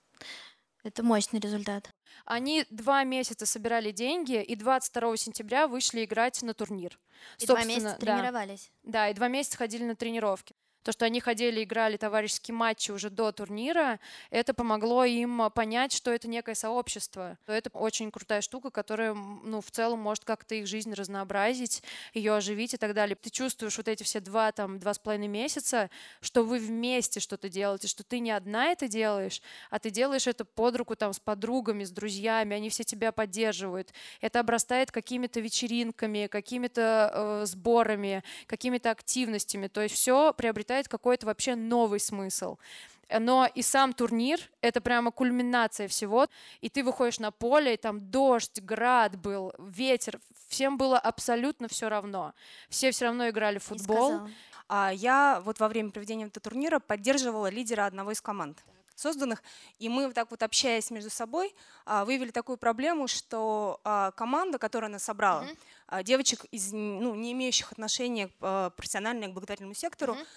Это 0.84 1.04
мощный 1.04 1.40
результат. 1.40 1.90
Они 2.26 2.66
два 2.70 3.04
месяца 3.04 3.46
собирали 3.46 3.92
деньги 3.92 4.42
и 4.42 4.56
22 4.56 5.18
сентября 5.18 5.68
вышли 5.68 6.06
играть 6.06 6.42
на 6.42 6.54
турнир. 6.54 7.00
И 7.40 7.46
Собственно, 7.46 7.64
два 7.64 7.66
месяца 7.66 8.00
тренировались. 8.00 8.72
Да, 8.84 8.92
да, 8.92 9.10
и 9.10 9.14
два 9.14 9.28
месяца 9.28 9.58
ходили 9.58 9.84
на 9.84 9.96
тренировки. 9.96 10.56
То, 10.86 10.92
что 10.92 11.06
они 11.06 11.20
ходили, 11.20 11.64
играли 11.64 11.98
товарищеские 11.98 12.54
матчи 12.54 12.92
уже 12.92 13.10
до 13.10 13.32
турнира, 13.32 14.00
это 14.30 14.54
помогло 14.54 15.04
им 15.04 15.50
понять, 15.50 15.92
что 15.92 16.12
это 16.12 16.28
некое 16.28 16.54
сообщество. 16.54 17.40
Это 17.48 17.72
очень 17.72 18.12
крутая 18.12 18.42
штука, 18.42 18.70
которая 18.70 19.16
ну, 19.16 19.62
в 19.62 19.72
целом 19.72 19.98
может 19.98 20.26
как-то 20.26 20.54
их 20.54 20.68
жизнь 20.68 20.94
разнообразить, 20.94 21.82
ее 22.14 22.36
оживить 22.36 22.76
и 22.76 22.78
так 22.78 22.94
далее. 22.94 23.16
Ты 23.20 23.32
чувствуешь 23.32 23.76
вот 23.78 23.88
эти 23.88 24.04
все 24.04 24.20
два, 24.20 24.52
там, 24.52 24.78
два 24.78 24.94
с 24.94 25.00
половиной 25.00 25.28
месяца, 25.28 25.90
что 26.22 26.44
вы 26.44 26.60
вместе 26.60 27.20
что-то 27.20 27.50
делаете, 27.50 27.88
что 27.88 28.04
ты 28.04 28.20
не 28.20 28.30
одна 28.30 28.68
это 28.68 28.88
делаешь, 28.88 29.42
а 29.72 29.80
ты 29.80 29.90
делаешь 29.90 30.28
это 30.28 30.46
под 30.46 30.76
руку 30.76 30.96
там 30.96 31.14
с 31.14 31.20
подругами, 31.20 31.84
с 31.84 31.90
друзьями, 31.90 32.56
они 32.56 32.70
все 32.70 32.84
тебя 32.84 33.12
поддерживают. 33.12 33.92
Это 34.22 34.40
обрастает 34.40 34.92
какими-то 34.92 35.40
вечеринками, 35.40 36.28
какими-то 36.28 37.12
э, 37.12 37.46
сборами, 37.48 38.24
какими-то 38.46 38.92
активностями. 38.92 39.66
То 39.66 39.82
есть 39.82 39.96
все 39.96 40.32
приобретает 40.32 40.75
какой-то 40.84 41.26
вообще 41.26 41.56
новый 41.56 42.00
смысл. 42.00 42.58
Но 43.20 43.48
и 43.54 43.62
сам 43.62 43.94
турнир— 43.94 44.40
это 44.62 44.82
прямо 44.82 45.12
кульминация 45.12 45.88
всего. 45.88 46.28
И 46.62 46.70
ты 46.70 46.84
выходишь 46.84 47.20
на 47.20 47.32
поле, 47.32 47.76
и 47.76 47.78
там 47.78 48.10
дождь, 48.10 48.60
град 48.62 49.16
был, 49.16 49.54
ветер. 49.60 50.20
Всем 50.48 50.78
было 50.78 50.98
абсолютно 50.98 51.68
все 51.68 51.88
равно. 51.90 52.34
Все 52.70 52.92
все 52.92 53.06
равно 53.06 53.30
играли 53.30 53.60
в 53.60 53.64
футбол. 53.64 54.22
А 54.68 54.92
я 54.92 55.42
вот 55.46 55.60
во 55.60 55.68
время 55.68 55.92
проведения 55.92 56.26
этого 56.26 56.42
турнира 56.42 56.80
поддерживала 56.80 57.48
лидера 57.50 57.86
одного 57.86 58.12
из 58.12 58.22
команд 58.22 58.64
созданных. 58.96 59.44
И 59.78 59.90
мы 59.90 60.12
так 60.14 60.32
вот 60.32 60.42
общаясь 60.42 60.90
между 60.90 61.10
собой 61.10 61.54
а, 61.86 62.06
выявили 62.06 62.32
такую 62.32 62.58
проблему, 62.58 63.08
что 63.08 63.82
а, 63.84 64.12
команда, 64.12 64.58
которая 64.58 64.90
нас 64.90 65.04
собрала, 65.04 65.44
mm-hmm. 65.44 66.04
девочек 66.04 66.46
из 66.46 66.72
ну, 66.72 67.14
не 67.14 67.34
имеющих 67.34 67.74
отношения 67.74 68.30
к 68.40 68.74
профессиональному 68.76 69.32
к 69.32 69.34
благотворительному 69.34 69.76
сектору, 69.76 70.14
mm-hmm. 70.14 70.28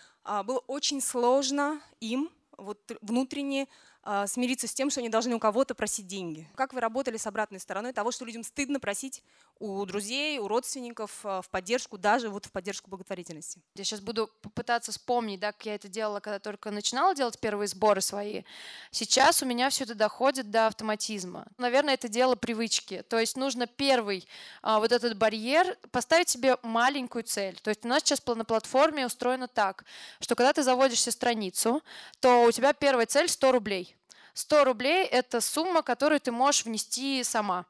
Было 0.42 0.58
очень 0.66 1.00
сложно 1.00 1.80
им 2.00 2.30
вот 2.58 2.78
внутренне 3.00 3.68
а, 4.02 4.26
смириться 4.26 4.66
с 4.66 4.74
тем, 4.74 4.90
что 4.90 5.00
они 5.00 5.08
должны 5.08 5.34
у 5.34 5.38
кого-то 5.38 5.74
просить 5.74 6.06
деньги. 6.06 6.48
Как 6.54 6.72
вы 6.72 6.80
работали 6.80 7.16
с 7.16 7.26
обратной 7.26 7.60
стороной 7.60 7.92
того, 7.92 8.10
что 8.10 8.24
людям 8.24 8.42
стыдно 8.42 8.80
просить 8.80 9.22
у 9.60 9.84
друзей, 9.86 10.38
у 10.38 10.48
родственников 10.48 11.20
а, 11.24 11.42
в 11.42 11.48
поддержку, 11.48 11.98
даже 11.98 12.28
вот 12.28 12.46
в 12.46 12.52
поддержку 12.52 12.90
благотворительности? 12.90 13.60
Я 13.74 13.84
сейчас 13.84 14.00
буду 14.00 14.30
попытаться 14.42 14.92
вспомнить, 14.92 15.40
да, 15.40 15.52
как 15.52 15.66
я 15.66 15.74
это 15.74 15.88
делала, 15.88 16.20
когда 16.20 16.38
только 16.38 16.70
начинала 16.70 17.14
делать 17.14 17.38
первые 17.40 17.68
сборы 17.68 18.00
свои. 18.00 18.42
Сейчас 18.90 19.42
у 19.42 19.46
меня 19.46 19.70
все 19.70 19.84
это 19.84 19.94
доходит 19.94 20.50
до 20.50 20.66
автоматизма. 20.66 21.46
Наверное, 21.58 21.94
это 21.94 22.08
дело 22.08 22.34
привычки. 22.34 23.02
То 23.08 23.18
есть 23.18 23.36
нужно 23.36 23.66
первый 23.66 24.28
а, 24.62 24.78
вот 24.78 24.92
этот 24.92 25.16
барьер 25.16 25.76
поставить 25.90 26.28
себе 26.28 26.56
маленькую 26.62 27.24
цель. 27.24 27.58
То 27.60 27.70
есть 27.70 27.84
у 27.84 27.88
нас 27.88 28.02
сейчас 28.02 28.24
на 28.26 28.44
платформе 28.44 29.06
устроено 29.06 29.48
так, 29.48 29.84
что 30.20 30.34
когда 30.34 30.52
ты 30.52 30.62
заводишься 30.62 31.10
страницу, 31.10 31.82
то 32.20 32.44
у 32.44 32.52
тебя 32.52 32.72
первая 32.72 33.06
цель 33.06 33.28
100 33.28 33.52
рублей. 33.52 33.96
100 34.34 34.64
рублей– 34.64 35.04
это 35.10 35.40
сумма, 35.40 35.82
которую 35.82 36.20
ты 36.20 36.30
можешь 36.30 36.64
внести 36.64 37.24
сама. 37.24 37.66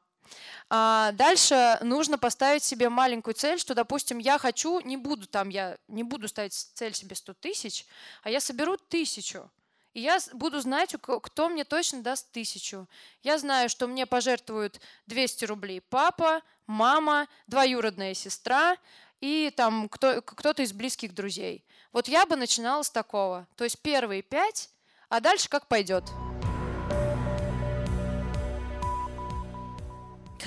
А 0.71 1.13
дальше 1.13 1.79
нужно 1.83 2.19
поставить 2.19 2.63
себе 2.63 2.89
маленькую 2.89 3.35
цель, 3.35 3.59
что, 3.59 3.75
допустим, 3.75 4.19
я 4.19 4.39
хочу, 4.39 4.81
не 4.81 4.97
буду 4.97 5.27
там, 5.27 5.49
я 5.49 5.79
не 5.89 6.03
буду 6.03 6.29
ставить 6.29 6.53
цель 6.53 6.95
себе 6.95 7.17
100 7.17 7.35
тысяч, 7.35 7.87
а 8.23 8.31
я 8.31 8.41
соберу 8.41 8.77
тысячу. 8.77 9.51
И 9.95 10.01
я 10.01 10.19
буду 10.33 10.61
знать, 10.61 10.95
кто 11.01 11.49
мне 11.49 11.65
точно 11.65 12.03
даст 12.03 12.31
тысячу. 12.31 12.89
Я 13.23 13.39
знаю, 13.39 13.69
что 13.69 13.87
мне 13.87 14.07
пожертвуют 14.07 14.81
200 15.07 15.47
рублей 15.47 15.81
папа, 15.81 16.43
мама, 16.67 17.27
двоюродная 17.47 18.15
сестра 18.15 18.77
и 19.21 19.53
там 19.57 19.89
кто, 19.89 20.23
кто-то 20.23 20.63
из 20.63 20.73
близких 20.73 21.15
друзей. 21.15 21.65
Вот 21.93 22.07
я 22.07 22.27
бы 22.27 22.37
начинала 22.37 22.83
с 22.83 22.91
такого. 22.91 23.49
То 23.57 23.65
есть 23.65 23.81
первые 23.81 24.23
пять, 24.23 24.71
а 25.09 25.21
дальше 25.21 25.49
как 25.49 25.67
пойдет. 25.67 26.05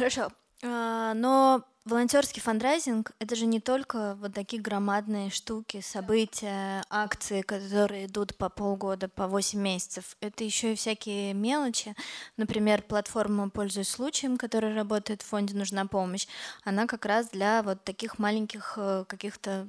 Хорошо. 0.02 0.32
А, 0.64 1.14
но 1.14 1.64
волонтерский 1.86 2.42
фандрайзинг 2.42 3.12
это 3.20 3.36
же 3.36 3.46
не 3.46 3.60
только 3.60 4.16
вот 4.16 4.34
такие 4.34 4.60
громадные 4.60 5.30
штуки, 5.30 5.80
события, 5.82 6.84
акции, 6.90 7.44
которые 7.44 8.08
идут 8.08 8.36
по 8.36 8.50
полгода, 8.50 9.08
по 9.10 9.28
8 9.28 9.60
месяцев. 9.60 10.18
Это 10.20 10.44
еще 10.44 10.74
и 10.74 10.76
всякие 10.76 11.36
мелочи. 11.36 11.94
Например, 12.36 12.82
платформа 12.82 13.52
«Пользуясь 13.52 13.90
случаем», 13.90 14.38
которая 14.38 14.74
работает 14.74 15.22
в 15.22 15.28
фонде 15.28 15.54
«Нужна 15.54 15.86
помощь», 15.86 16.26
она 16.64 16.88
как 16.88 17.06
раз 17.06 17.30
для 17.30 17.62
вот 17.62 17.84
таких 17.84 18.18
маленьких 18.18 18.74
э, 18.78 19.06
каких-то 19.08 19.68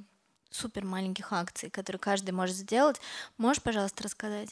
супер 0.49 0.83
маленьких 0.83 1.31
акций, 1.31 1.69
которые 1.69 1.99
каждый 1.99 2.31
может 2.31 2.55
сделать. 2.55 2.99
Можешь, 3.37 3.61
пожалуйста, 3.61 4.01
рассказать? 4.01 4.49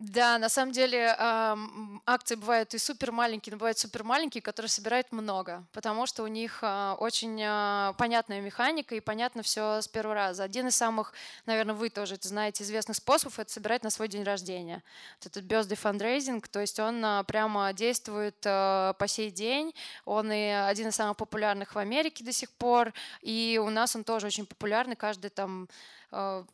Да, 0.00 0.38
на 0.38 0.48
самом 0.48 0.72
деле 0.72 1.16
э, 1.16 1.56
акции 2.04 2.34
бывают 2.34 2.74
и 2.74 2.78
супер 2.78 3.12
маленькие, 3.12 3.52
но 3.52 3.58
бывают 3.58 3.78
супер 3.78 4.02
маленькие, 4.02 4.42
которые 4.42 4.68
собирают 4.68 5.12
много, 5.12 5.64
потому 5.72 6.06
что 6.06 6.24
у 6.24 6.26
них 6.26 6.58
э, 6.62 6.96
очень 6.98 7.40
э, 7.40 7.92
понятная 7.96 8.40
механика 8.40 8.96
и 8.96 9.00
понятно 9.00 9.44
все 9.44 9.80
с 9.80 9.86
первого 9.86 10.16
раза. 10.16 10.42
Один 10.42 10.66
из 10.66 10.74
самых, 10.74 11.12
наверное, 11.46 11.76
вы 11.76 11.90
тоже 11.90 12.16
это 12.16 12.26
знаете, 12.26 12.64
известных 12.64 12.96
способов 12.96 13.38
это 13.38 13.52
собирать 13.52 13.84
на 13.84 13.90
свой 13.90 14.08
день 14.08 14.24
рождения. 14.24 14.82
Вот 15.20 15.26
этот 15.26 15.44
birthday 15.44 15.80
fundraising, 15.80 16.44
то 16.50 16.60
есть 16.60 16.80
он 16.80 17.02
э, 17.04 17.22
прямо 17.24 17.72
действует 17.72 18.36
э, 18.44 18.94
по 18.98 19.06
сей 19.06 19.30
день. 19.30 19.72
Он 20.04 20.30
и 20.32 20.48
один 20.48 20.88
из 20.88 20.96
самых 20.96 21.16
популярных 21.16 21.76
в 21.76 21.78
Америке 21.78 22.24
до 22.24 22.32
сих 22.32 22.50
пор, 22.50 22.92
и 23.22 23.60
у 23.64 23.70
нас 23.70 23.94
он 23.94 24.02
тоже 24.02 24.26
очень 24.26 24.44
популярный. 24.44 24.96
Каждый 24.96 25.30
там 25.30 25.68
э, 26.10 26.44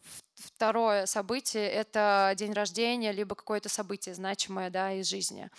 второе 0.40 1.06
событие— 1.06 1.68
это 1.70 2.32
день 2.36 2.52
рождения, 2.52 3.12
либо 3.12 3.34
какое-то 3.34 3.68
событие 3.68 4.14
значимое 4.14 4.70
да, 4.70 4.92
из 4.92 5.08
жизни. 5.08 5.50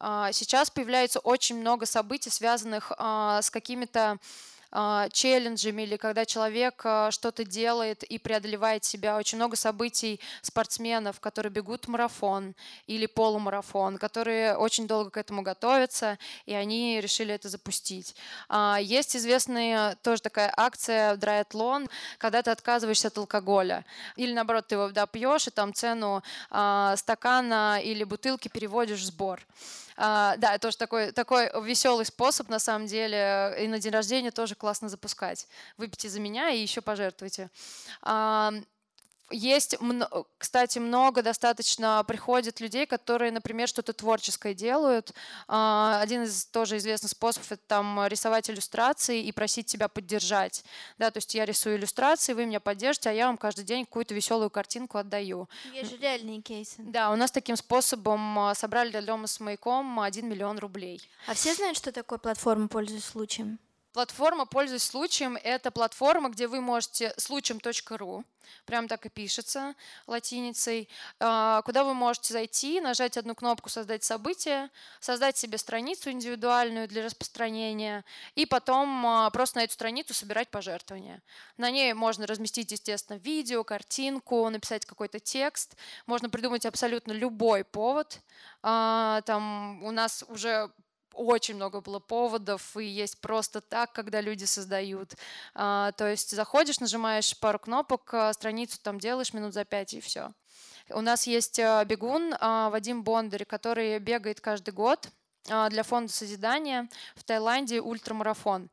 А, 0.00 0.32
сейчас 0.32 0.70
появляется 0.70 1.20
очень 1.20 1.58
много 1.58 1.86
событий, 1.86 2.30
связанных 2.30 2.92
а, 2.98 3.42
с 3.42 3.50
какими-то 3.50 4.18
челленджами 5.12 5.82
или 5.82 5.96
когда 5.96 6.24
человек 6.24 6.80
а, 6.84 7.10
что-то 7.10 7.44
делает 7.44 8.02
и 8.04 8.18
преодолевает 8.18 8.84
себя. 8.84 9.18
Очень 9.18 9.36
много 9.36 9.56
событий 9.56 10.18
спортсменов, 10.40 11.20
которые 11.20 11.52
бегут 11.52 11.88
марафон 11.88 12.54
или 12.86 13.06
полумарафон, 13.06 13.98
которые 13.98 14.56
очень 14.56 14.86
долго 14.86 15.10
к 15.10 15.16
этому 15.18 15.42
готовятся, 15.42 16.18
и 16.46 16.54
они 16.54 17.00
решили 17.00 17.34
это 17.34 17.48
запустить. 17.48 18.16
А, 18.48 18.78
есть 18.80 19.14
известная 19.14 19.96
тоже 19.96 20.22
такая 20.22 20.52
акция 20.56 21.16
драйатлон, 21.16 21.88
когда 22.18 22.42
ты 22.42 22.50
отказываешься 22.50 23.08
от 23.08 23.18
алкоголя. 23.18 23.84
Или 24.16 24.32
наоборот, 24.32 24.68
ты 24.68 24.76
его 24.76 24.88
да, 24.88 25.06
пьешь, 25.06 25.48
и 25.48 25.50
там 25.50 25.74
цену 25.74 26.22
стакана 26.48 27.80
или 27.82 28.04
бутылки 28.04 28.48
переводишь 28.48 29.00
в 29.00 29.04
сбор. 29.04 29.40
А, 30.04 30.36
да, 30.36 30.58
тоже 30.58 30.76
такой, 30.76 31.12
такой 31.12 31.48
веселый 31.64 32.04
способ, 32.04 32.48
на 32.48 32.58
самом 32.58 32.88
деле, 32.88 33.54
и 33.60 33.68
на 33.68 33.78
день 33.78 33.92
рождения 33.92 34.32
тоже 34.32 34.56
классно 34.56 34.88
запускать. 34.88 35.46
Выпейте 35.76 36.08
за 36.08 36.18
меня 36.18 36.50
и 36.50 36.58
еще 36.60 36.80
пожертвуйте. 36.80 37.50
Есть, 39.32 39.76
кстати, 40.38 40.78
много 40.78 41.22
достаточно 41.22 42.04
приходит 42.06 42.60
людей, 42.60 42.86
которые, 42.86 43.32
например, 43.32 43.68
что-то 43.68 43.92
творческое 43.92 44.54
делают. 44.54 45.12
А, 45.48 46.00
один 46.00 46.22
из 46.22 46.44
тоже 46.46 46.76
известных 46.76 47.10
способов— 47.10 47.50
это 47.52 47.62
там 47.66 48.06
рисовать 48.06 48.50
иллюстрации 48.50 49.22
и 49.22 49.32
просить 49.32 49.66
тебя 49.66 49.88
поддержать. 49.88 50.64
Да, 50.98 51.10
то 51.10 51.18
есть 51.18 51.34
я 51.34 51.44
рисую 51.44 51.76
иллюстрации, 51.76 52.32
вы 52.32 52.46
меня 52.46 52.60
поддержите, 52.60 53.10
а 53.10 53.12
я 53.12 53.26
вам 53.26 53.38
каждый 53.38 53.64
день 53.64 53.84
какую-то 53.84 54.14
веселую 54.14 54.50
картинку 54.50 54.98
отдаю. 54.98 55.48
Есть 55.72 55.90
же 55.90 55.96
реальные 55.96 56.42
кейсы. 56.42 56.76
Да, 56.78 57.10
у 57.10 57.16
нас 57.16 57.30
таким 57.30 57.56
способом 57.56 58.38
а, 58.38 58.54
собрали 58.54 58.90
для 58.90 59.02
дома 59.02 59.26
с 59.26 59.40
маяком 59.40 60.00
1 60.00 60.28
миллион 60.28 60.58
рублей. 60.58 61.00
А 61.26 61.34
все 61.34 61.54
знают, 61.54 61.76
что 61.76 61.92
такое 61.92 62.18
платформа 62.18 62.68
«Пользуясь 62.68 63.04
случаем»? 63.04 63.58
Платформа 63.92 64.46
«Пользуясь 64.46 64.84
случаем»— 64.84 65.36
это 65.44 65.70
платформа, 65.70 66.30
где 66.30 66.46
вы 66.46 66.62
можете 66.62 67.12
случаем.ру, 67.18 68.24
прям 68.64 68.88
так 68.88 69.04
и 69.04 69.10
пишется 69.10 69.74
латиницей, 70.06 70.88
а, 71.20 71.60
куда 71.60 71.84
вы 71.84 71.92
можете 71.92 72.32
зайти, 72.32 72.80
нажать 72.80 73.18
одну 73.18 73.34
кнопку 73.34 73.68
«Создать 73.68 74.02
событие», 74.02 74.70
создать 74.98 75.36
себе 75.36 75.58
страницу 75.58 76.10
индивидуальную 76.10 76.88
для 76.88 77.04
распространения 77.04 78.02
и 78.34 78.46
потом 78.46 79.06
а, 79.06 79.28
просто 79.28 79.58
на 79.58 79.64
эту 79.64 79.74
страницу 79.74 80.14
собирать 80.14 80.50
пожертвования. 80.50 81.20
На 81.58 81.70
ней 81.70 81.92
можно 81.92 82.26
разместить, 82.26 82.72
естественно, 82.72 83.18
видео, 83.18 83.62
картинку, 83.62 84.48
написать 84.48 84.86
какой-то 84.86 85.20
текст, 85.20 85.76
можно 86.06 86.30
придумать 86.30 86.64
абсолютно 86.64 87.12
любой 87.12 87.62
повод. 87.62 88.22
А, 88.62 89.20
там 89.26 89.84
у 89.84 89.90
нас 89.90 90.24
уже 90.28 90.70
очень 91.14 91.54
много 91.54 91.80
было 91.80 91.98
поводов, 91.98 92.76
и 92.76 92.84
есть 92.84 93.20
просто 93.20 93.60
так, 93.60 93.92
когда 93.92 94.20
люди 94.20 94.44
создают. 94.44 95.14
А, 95.54 95.92
то 95.92 96.08
есть 96.08 96.30
заходишь, 96.30 96.80
нажимаешь 96.80 97.38
пару 97.38 97.58
кнопок, 97.58 98.12
а, 98.14 98.32
страницу 98.32 98.78
там 98.82 98.98
делаешь 98.98 99.32
минут 99.32 99.54
за 99.54 99.64
пять, 99.64 99.94
и 99.94 100.00
все. 100.00 100.32
У 100.90 101.00
нас 101.00 101.26
есть 101.26 101.58
а, 101.58 101.84
бегун 101.84 102.34
Вадим 102.40 103.04
Бондарь, 103.04 103.44
который 103.44 103.98
бегает 103.98 104.40
каждый 104.40 104.74
год 104.74 105.10
для 105.44 105.82
фонда 105.82 106.12
созидания 106.12 106.88
в 107.16 107.24
Таиланде 107.24 107.80
ультрамарафон. 107.80 108.70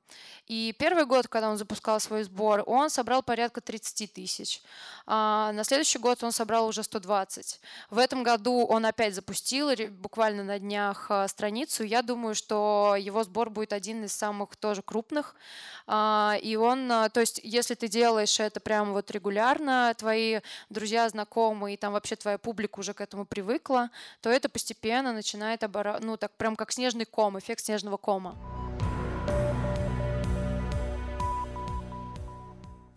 И 0.47 0.73
первый 0.79 1.05
год, 1.05 1.27
когда 1.27 1.49
он 1.49 1.57
запускал 1.57 1.99
свой 1.99 2.23
сбор, 2.23 2.63
он 2.65 2.89
собрал 2.89 3.21
порядка 3.21 3.61
30 3.61 4.11
тысяч. 4.11 4.61
А 5.05 5.51
на 5.51 5.63
следующий 5.63 5.99
год 5.99 6.23
он 6.23 6.31
собрал 6.31 6.67
уже 6.67 6.83
120. 6.83 7.59
В 7.91 7.97
этом 7.99 8.23
году 8.23 8.65
он 8.65 8.85
опять 8.85 9.13
запустил 9.13 9.69
буквально 9.91 10.43
на 10.43 10.57
днях 10.57 11.07
а, 11.09 11.27
страницу. 11.27 11.83
Я 11.83 12.01
думаю, 12.01 12.33
что 12.33 12.95
его 12.97 13.23
сбор 13.23 13.49
будет 13.51 13.73
один 13.73 14.03
из 14.03 14.13
самых 14.13 14.55
тоже 14.55 14.81
крупных. 14.81 15.35
А, 15.85 16.37
и 16.41 16.55
он, 16.55 16.87
то 16.87 17.19
есть, 17.19 17.39
если 17.43 17.75
ты 17.75 17.87
делаешь 17.87 18.39
это 18.39 18.59
прямо 18.59 18.93
вот 18.93 19.11
регулярно, 19.11 19.93
твои 19.97 20.39
друзья, 20.69 21.07
знакомые, 21.09 21.75
и 21.75 21.77
там 21.77 21.93
вообще 21.93 22.15
твоя 22.15 22.37
публика 22.37 22.79
уже 22.79 22.93
к 22.93 23.01
этому 23.01 23.25
привыкла, 23.25 23.89
то 24.21 24.29
это 24.29 24.49
постепенно 24.49 25.13
начинает 25.13 25.63
оборот, 25.63 26.01
ну 26.01 26.17
так 26.17 26.31
прям 26.37 26.55
как 26.59 26.73
снежный 26.73 27.05
ком, 27.05 27.39
эффект 27.39 27.63
снежного 27.63 27.95
кома. 27.95 28.37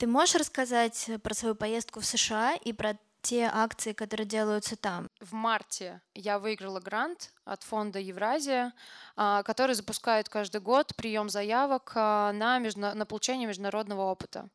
Ты 0.00 0.08
можешь 0.08 0.34
рассказать 0.34 1.08
про 1.22 1.32
свою 1.32 1.54
поездку 1.54 2.00
в 2.00 2.04
США 2.04 2.56
и 2.56 2.72
про 2.72 2.98
те 3.20 3.48
акции, 3.54 3.92
которые 3.92 4.26
делаются 4.26 4.74
там? 4.74 5.08
В 5.20 5.32
марте 5.32 6.02
я 6.14 6.40
выиграла 6.40 6.80
грант 6.80 7.32
от 7.44 7.62
фонда 7.62 7.98
Евразия, 7.98 8.72
а, 9.16 9.42
который 9.42 9.74
запускает 9.74 10.28
каждый 10.28 10.60
год 10.60 10.94
прием 10.96 11.28
заявок 11.28 11.92
а, 11.94 12.32
на, 12.32 12.58
между... 12.58 12.80
на 12.80 13.06
получение 13.06 13.48
международного 13.48 14.02
опыта. 14.02 14.48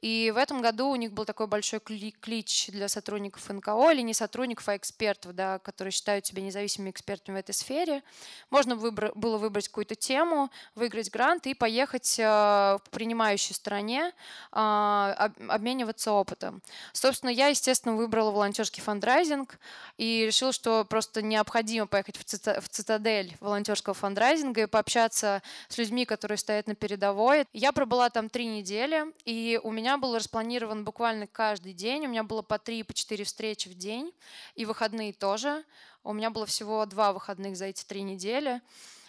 И 0.00 0.30
в 0.34 0.36
этом 0.36 0.60
году 0.60 0.88
у 0.90 0.96
них 0.96 1.12
был 1.12 1.24
такой 1.24 1.46
большой 1.46 1.80
клич 1.80 2.66
для 2.68 2.88
сотрудников 2.88 3.48
НКО, 3.48 3.90
или 3.92 4.02
не 4.02 4.12
сотрудников, 4.12 4.68
а 4.68 4.76
экспертов, 4.76 5.34
да, 5.34 5.58
которые 5.60 5.92
считают 5.92 6.26
себя 6.26 6.42
независимыми 6.42 6.90
экспертами 6.90 7.36
в 7.36 7.38
этой 7.38 7.54
сфере. 7.54 8.02
Можно 8.50 8.76
выбор, 8.76 9.12
было 9.14 9.38
выбрать 9.38 9.68
какую-то 9.68 9.94
тему, 9.94 10.50
выиграть 10.74 11.10
грант 11.10 11.46
и 11.46 11.54
поехать 11.54 12.18
в 12.18 12.82
принимающей 12.90 13.54
стране, 13.54 14.12
обмениваться 14.50 16.12
опытом. 16.12 16.62
Собственно, 16.92 17.30
я, 17.30 17.48
естественно, 17.48 17.94
выбрала 17.94 18.30
волонтерский 18.30 18.82
фандрайзинг 18.82 19.58
и 19.96 20.26
решила, 20.26 20.52
что 20.52 20.84
просто 20.84 21.22
необходимо 21.22 21.86
поехать 21.86 22.18
в, 22.18 22.23
в 22.26 22.68
цитадель 22.68 23.36
волонтерского 23.40 23.94
фандрайзинга 23.94 24.62
и 24.62 24.66
пообщаться 24.66 25.42
с 25.68 25.78
людьми, 25.78 26.04
которые 26.04 26.38
стоят 26.38 26.66
на 26.66 26.74
передовой. 26.74 27.46
Я 27.52 27.72
пробыла 27.72 28.10
там 28.10 28.28
три 28.28 28.46
недели, 28.46 29.04
и 29.24 29.60
у 29.62 29.70
меня 29.70 29.98
был 29.98 30.16
распланирован 30.16 30.84
буквально 30.84 31.26
каждый 31.26 31.72
день. 31.72 32.06
У 32.06 32.08
меня 32.08 32.22
было 32.22 32.42
по 32.42 32.58
три, 32.58 32.82
по 32.82 32.92
четыре 32.92 33.24
встречи 33.24 33.68
в 33.68 33.74
день, 33.74 34.12
и 34.54 34.64
выходные 34.64 35.12
тоже. 35.12 35.64
У 36.02 36.12
меня 36.12 36.30
было 36.30 36.46
всего 36.46 36.84
два 36.86 37.12
выходных 37.12 37.56
за 37.56 37.66
эти 37.66 37.84
три 37.84 38.02
недели. 38.02 38.60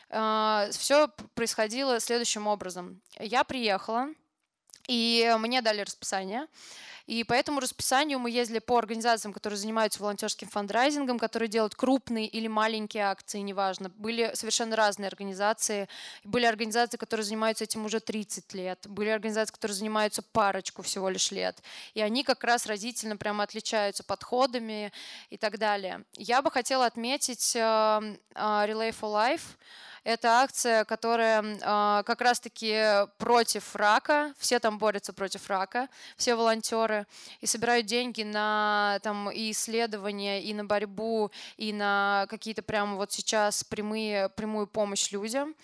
А, 0.09 0.67
Все 0.71 1.09
происходило 1.33 1.99
следующим 1.99 2.47
образом. 2.47 3.01
Я 3.19 3.43
приехала, 3.43 4.07
и 4.87 5.35
мне 5.39 5.61
дали 5.61 5.81
расписание. 5.81 6.47
И 7.07 7.23
по 7.23 7.33
этому 7.33 7.59
расписанию 7.59 8.17
мы 8.17 8.31
ездили 8.31 8.57
по 8.57 8.77
организациям, 8.77 9.31
которые 9.31 9.59
занимаются 9.59 10.01
волонтерским 10.01 10.47
фандрайзингом, 10.47 11.19
которые 11.19 11.49
делают 11.49 11.75
крупные 11.75 12.27
или 12.27 12.47
маленькие 12.47 13.03
акции, 13.03 13.39
неважно. 13.39 13.89
Были 13.89 14.31
совершенно 14.33 14.75
разные 14.75 15.07
организации. 15.07 15.87
Были 16.23 16.45
организации, 16.45 16.97
которые 16.97 17.23
занимаются 17.23 17.63
этим 17.63 17.85
уже 17.85 17.99
30 17.99 18.53
лет. 18.55 18.87
Были 18.87 19.09
организации, 19.09 19.53
которые 19.53 19.75
занимаются 19.75 20.23
парочку 20.23 20.81
всего 20.81 21.09
лишь 21.09 21.29
лет. 21.29 21.61
И 21.93 22.01
они 22.01 22.23
как 22.23 22.43
раз 22.43 22.65
разительно 22.65 23.17
прямо 23.17 23.43
отличаются 23.43 24.03
подходами 24.03 24.91
и 25.29 25.37
так 25.37 25.59
далее. 25.59 26.03
Я 26.13 26.41
бы 26.41 26.49
хотела 26.49 26.87
отметить 26.87 27.55
uh, 27.55 28.17
Relay 28.33 28.89
for 28.89 29.13
Life, 29.13 29.43
это 30.05 30.41
акция, 30.41 30.85
которая 30.85 31.41
э, 31.43 32.03
как 32.03 32.21
раз-таки 32.21 33.07
против 33.17 33.75
рака. 33.75 34.33
Все 34.37 34.59
там 34.59 34.77
борются 34.77 35.13
против 35.13 35.49
рака, 35.49 35.89
все 36.15 36.35
волонтеры. 36.35 37.07
И 37.41 37.47
собирают 37.47 37.87
деньги 37.87 38.21
на 38.21 38.99
там, 39.01 39.31
и 39.31 39.49
исследования, 39.49 40.43
и 40.43 40.53
на 40.53 40.63
борьбу, 40.63 41.31
и 41.57 41.73
на 41.73 42.27
какие-то 42.29 42.61
прямо 42.61 42.97
вот 42.97 43.11
сейчас 43.11 43.63
прямые, 43.63 44.29
прямую 44.29 44.67
помощь 44.67 45.11
людям. 45.11 45.55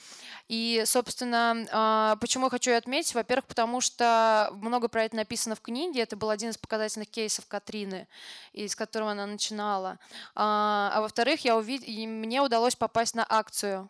И, 0.47 0.81
собственно, 0.85 2.13
э, 2.15 2.19
почему 2.19 2.45
я 2.45 2.49
хочу 2.49 2.75
отметить? 2.75 3.13
Во-первых, 3.13 3.45
потому 3.45 3.79
что 3.79 4.49
много 4.53 4.87
про 4.87 5.03
это 5.03 5.15
написано 5.17 5.55
в 5.55 5.61
книге. 5.61 6.01
Это 6.01 6.17
был 6.17 6.31
один 6.31 6.49
из 6.49 6.57
показательных 6.57 7.09
кейсов 7.09 7.45
Катрины, 7.47 8.07
из 8.53 8.75
которого 8.75 9.11
она 9.11 9.27
начинала. 9.27 9.99
А, 10.33 10.91
а 10.95 11.01
во-вторых, 11.01 11.45
я 11.45 11.55
увид... 11.55 11.87
мне 11.87 12.41
удалось 12.41 12.75
попасть 12.75 13.13
на 13.13 13.23
акцию 13.29 13.87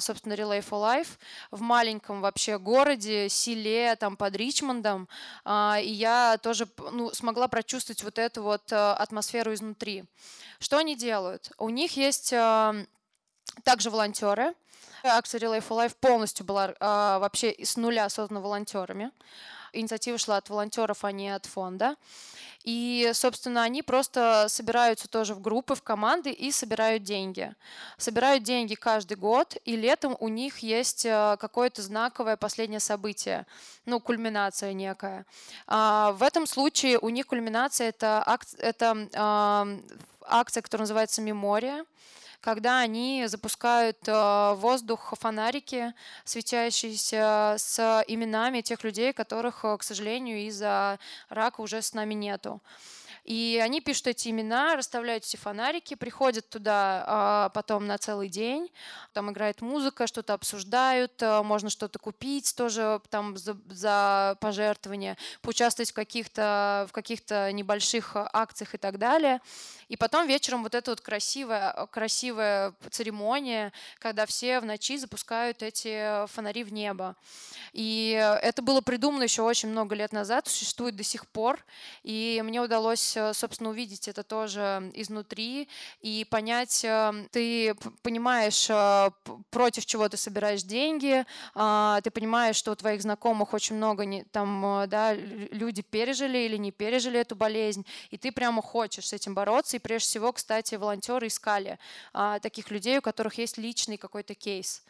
собственно, 0.00 0.34
Relay 0.34 0.60
for 0.60 0.80
Life 0.82 1.18
в 1.50 1.60
маленьком 1.60 2.20
вообще 2.20 2.58
городе, 2.58 3.28
селе, 3.28 3.96
там 3.96 4.16
под 4.16 4.36
Ричмондом. 4.36 5.08
А, 5.44 5.78
и 5.82 5.90
я 5.90 6.38
тоже 6.42 6.68
ну, 6.92 7.12
смогла 7.12 7.48
прочувствовать 7.48 8.02
вот 8.02 8.18
эту 8.18 8.42
вот 8.42 8.72
э, 8.72 8.76
атмосферу 8.76 9.52
изнутри. 9.54 10.04
Что 10.58 10.78
они 10.78 10.96
делают? 10.96 11.50
У 11.58 11.68
них 11.68 11.96
есть 11.96 12.30
также 12.30 13.90
волонтеры. 13.90 14.54
Акция 15.02 15.40
Relay 15.40 15.60
for 15.66 15.84
Life 15.84 15.96
полностью 16.00 16.46
была 16.46 16.74
вообще 16.80 17.54
с 17.62 17.76
нуля 17.76 18.08
создана 18.08 18.40
волонтерами. 18.40 19.10
Инициатива 19.74 20.18
шла 20.18 20.36
от 20.38 20.48
волонтеров, 20.48 21.04
а 21.04 21.12
не 21.12 21.30
от 21.34 21.46
фонда. 21.46 21.96
И, 22.64 23.10
собственно, 23.12 23.62
они 23.62 23.82
просто 23.82 24.46
собираются 24.48 25.06
тоже 25.06 25.34
в 25.34 25.40
группы, 25.42 25.74
в 25.74 25.82
команды 25.82 26.30
и 26.30 26.50
собирают 26.50 27.02
деньги. 27.02 27.54
Собирают 27.98 28.42
деньги 28.42 28.74
каждый 28.74 29.18
год, 29.18 29.56
и 29.66 29.76
летом 29.76 30.16
у 30.18 30.28
них 30.28 30.58
есть 30.60 31.04
э, 31.04 31.36
какое-то 31.38 31.82
знаковое 31.82 32.36
последнее 32.38 32.80
событие, 32.80 33.46
ну, 33.84 34.00
кульминация 34.00 34.72
некая. 34.72 35.26
А, 35.66 36.12
в 36.12 36.22
этом 36.22 36.46
случае 36.46 36.98
у 36.98 37.10
них 37.10 37.26
кульминация 37.26 37.90
это, 37.90 38.22
акция, 38.24 38.60
это 38.60 39.80
акция, 40.22 40.62
которая 40.62 40.84
называется 40.84 41.20
«Мемория» 41.20 41.84
когда 42.44 42.80
они 42.80 43.24
запускают 43.26 44.06
э, 44.06 44.12
в 44.12 44.56
воздух 44.56 45.14
фонарики, 45.18 45.94
светящиеся 46.26 47.54
с 47.56 48.04
именами 48.06 48.60
тех 48.60 48.84
людей, 48.84 49.14
которых, 49.14 49.64
э, 49.64 49.78
к 49.78 49.82
сожалению, 49.82 50.46
из-за 50.48 50.98
рака 51.30 51.62
уже 51.62 51.80
с 51.80 51.94
нами 51.94 52.12
нету. 52.12 52.60
И 53.24 53.58
они 53.62 53.80
пишут 53.80 54.08
эти 54.08 54.28
имена, 54.28 54.76
расставляют 54.76 55.24
эти 55.24 55.36
фонарики, 55.36 55.94
приходят 55.94 56.48
туда 56.50 57.04
а, 57.06 57.48
потом 57.50 57.86
на 57.86 57.96
целый 57.96 58.28
день, 58.28 58.70
там 59.14 59.30
играет 59.30 59.62
музыка, 59.62 60.06
что-то 60.06 60.34
обсуждают, 60.34 61.22
а, 61.22 61.42
можно 61.42 61.70
что-то 61.70 61.98
купить 61.98 62.54
тоже 62.54 63.00
там 63.08 63.38
за, 63.38 63.56
за 63.70 64.36
пожертвование, 64.40 65.16
поучаствовать 65.40 65.90
в 65.90 65.94
каких-то 65.94 66.86
в 66.88 66.92
каких-то 66.92 67.50
небольших 67.52 68.12
акциях 68.14 68.74
и 68.74 68.78
так 68.78 68.98
далее. 68.98 69.40
И 69.88 69.96
потом 69.96 70.26
вечером 70.26 70.62
вот 70.62 70.74
эта 70.74 70.90
вот 70.90 71.00
красивая, 71.00 71.86
красивая 71.90 72.74
церемония, 72.90 73.72
когда 73.98 74.26
все 74.26 74.60
в 74.60 74.66
ночи 74.66 74.98
запускают 74.98 75.62
эти 75.62 76.26
фонари 76.26 76.62
в 76.62 76.72
небо. 76.72 77.16
И 77.72 78.10
это 78.42 78.60
было 78.60 78.80
придумано 78.82 79.22
еще 79.22 79.42
очень 79.42 79.70
много 79.70 79.94
лет 79.94 80.12
назад, 80.12 80.46
существует 80.46 80.96
до 80.96 81.04
сих 81.04 81.26
пор. 81.26 81.64
И 82.02 82.42
мне 82.44 82.60
удалось 82.60 83.13
удалось, 83.14 83.16
э, 83.16 83.32
собственно, 83.34 83.70
увидеть 83.70 84.08
это 84.08 84.22
тоже 84.22 84.90
изнутри 84.94 85.68
и 86.02 86.26
понять, 86.28 86.84
э, 86.84 87.12
ты 87.30 87.74
понимаешь, 88.02 88.68
э, 88.70 89.10
против 89.50 89.86
чего 89.86 90.08
ты 90.08 90.16
собираешь 90.16 90.62
деньги, 90.62 91.24
а, 91.54 92.00
ты 92.02 92.10
понимаешь, 92.10 92.56
что 92.56 92.72
у 92.72 92.76
твоих 92.76 93.02
знакомых 93.02 93.54
очень 93.54 93.76
много 93.76 94.04
там, 94.32 94.84
да, 94.88 95.14
люди 95.14 95.82
пережили 95.82 96.38
или 96.38 96.56
не 96.56 96.72
пережили 96.72 97.18
эту 97.20 97.36
болезнь, 97.36 97.84
и 98.10 98.16
ты 98.16 98.32
прямо 98.32 98.62
хочешь 98.62 99.08
с 99.08 99.12
этим 99.12 99.34
бороться. 99.34 99.76
И 99.76 99.80
прежде 99.80 100.08
всего, 100.08 100.32
кстати, 100.32 100.74
волонтеры 100.76 101.26
искали 101.26 101.78
а, 102.12 102.38
таких 102.40 102.70
людей, 102.70 102.98
у 102.98 103.02
которых 103.02 103.38
есть 103.38 103.58
личный 103.58 103.96
какой-то 103.96 104.34
кейс 104.34 104.82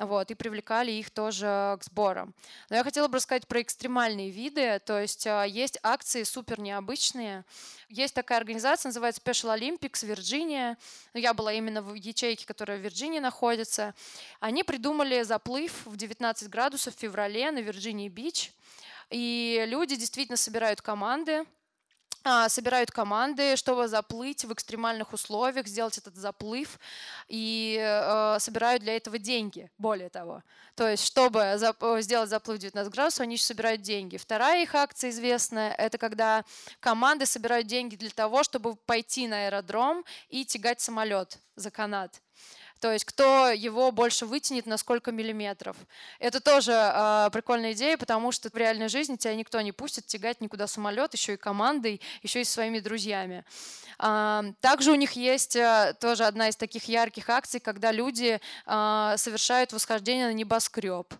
вот, 0.00 0.30
и 0.30 0.34
привлекали 0.34 0.92
их 0.92 1.10
тоже 1.10 1.76
к 1.78 1.84
сборам. 1.84 2.34
Но 2.68 2.76
я 2.76 2.84
хотела 2.84 3.08
бы 3.08 3.16
рассказать 3.16 3.46
про 3.46 3.60
экстремальные 3.60 4.30
виды, 4.30 4.80
то 4.80 4.98
есть 5.00 5.26
а, 5.26 5.44
есть 5.44 5.78
акции 5.82 6.22
супер 6.22 6.58
необычные. 6.58 7.44
Есть 7.88 8.14
такая 8.14 8.38
организация, 8.38 8.88
называется 8.88 9.20
Special 9.22 9.58
Olympics 9.58 10.06
Вирджиния. 10.06 10.78
Я 11.12 11.34
была 11.34 11.52
именно 11.52 11.82
в 11.82 11.94
ячейке, 11.94 12.46
которая 12.46 12.78
в 12.78 12.80
Вирджинии 12.80 13.18
находится. 13.18 13.94
Они 14.40 14.64
придумали 14.64 15.22
заплыв 15.22 15.84
в 15.84 15.96
19 15.96 16.48
градусов 16.48 16.96
в 16.96 16.98
феврале 16.98 17.50
на 17.50 17.58
Вирджинии-Бич. 17.58 18.52
И 19.10 19.64
люди 19.66 19.96
действительно 19.96 20.36
собирают 20.36 20.80
команды, 20.80 21.44
собирают 22.48 22.90
команды, 22.90 23.56
чтобы 23.56 23.88
заплыть 23.88 24.44
в 24.44 24.52
экстремальных 24.52 25.12
условиях, 25.12 25.66
сделать 25.66 25.96
этот 25.98 26.16
заплыв, 26.16 26.78
и 27.28 27.78
э, 27.80 28.36
собирают 28.38 28.82
для 28.82 28.96
этого 28.96 29.18
деньги, 29.18 29.70
более 29.78 30.10
того. 30.10 30.42
То 30.74 30.88
есть, 30.88 31.04
чтобы 31.04 31.40
зап- 31.40 32.00
сделать 32.02 32.28
заплыв 32.30 32.58
19 32.58 32.92
градусов, 32.92 33.20
они 33.20 33.34
еще 33.34 33.44
собирают 33.44 33.82
деньги. 33.82 34.16
Вторая 34.16 34.62
их 34.62 34.74
акция 34.74 35.10
известная, 35.10 35.72
это 35.72 35.98
когда 35.98 36.44
команды 36.80 37.26
собирают 37.26 37.66
деньги 37.66 37.96
для 37.96 38.10
того, 38.10 38.42
чтобы 38.42 38.76
пойти 38.76 39.26
на 39.26 39.46
аэродром 39.46 40.04
и 40.28 40.44
тягать 40.44 40.80
самолет 40.80 41.38
за 41.56 41.70
канат. 41.70 42.20
То 42.80 42.92
есть 42.92 43.04
кто 43.04 43.50
его 43.50 43.92
больше 43.92 44.26
вытянет 44.26 44.66
на 44.66 44.78
сколько 44.78 45.12
миллиметров. 45.12 45.76
Это 46.18 46.40
тоже 46.40 46.72
э, 46.72 47.28
прикольная 47.32 47.72
идея, 47.72 47.96
потому 47.96 48.32
что 48.32 48.48
в 48.48 48.56
реальной 48.56 48.88
жизни 48.88 49.16
тебя 49.16 49.34
никто 49.34 49.60
не 49.60 49.72
пустит 49.72 50.06
тягать 50.06 50.40
никуда 50.40 50.66
самолет, 50.66 51.12
еще 51.12 51.34
и 51.34 51.36
командой, 51.36 52.00
еще 52.22 52.40
и 52.40 52.44
своими 52.44 52.80
друзьями. 52.80 53.44
Э, 53.98 54.42
также 54.60 54.92
у 54.92 54.94
них 54.94 55.12
есть 55.12 55.56
э, 55.56 55.94
тоже 56.00 56.24
одна 56.24 56.48
из 56.48 56.56
таких 56.56 56.84
ярких 56.84 57.28
акций, 57.28 57.60
когда 57.60 57.92
люди 57.92 58.40
э, 58.66 59.14
совершают 59.16 59.72
восхождение 59.72 60.26
на 60.26 60.32
небоскреб. 60.32 61.12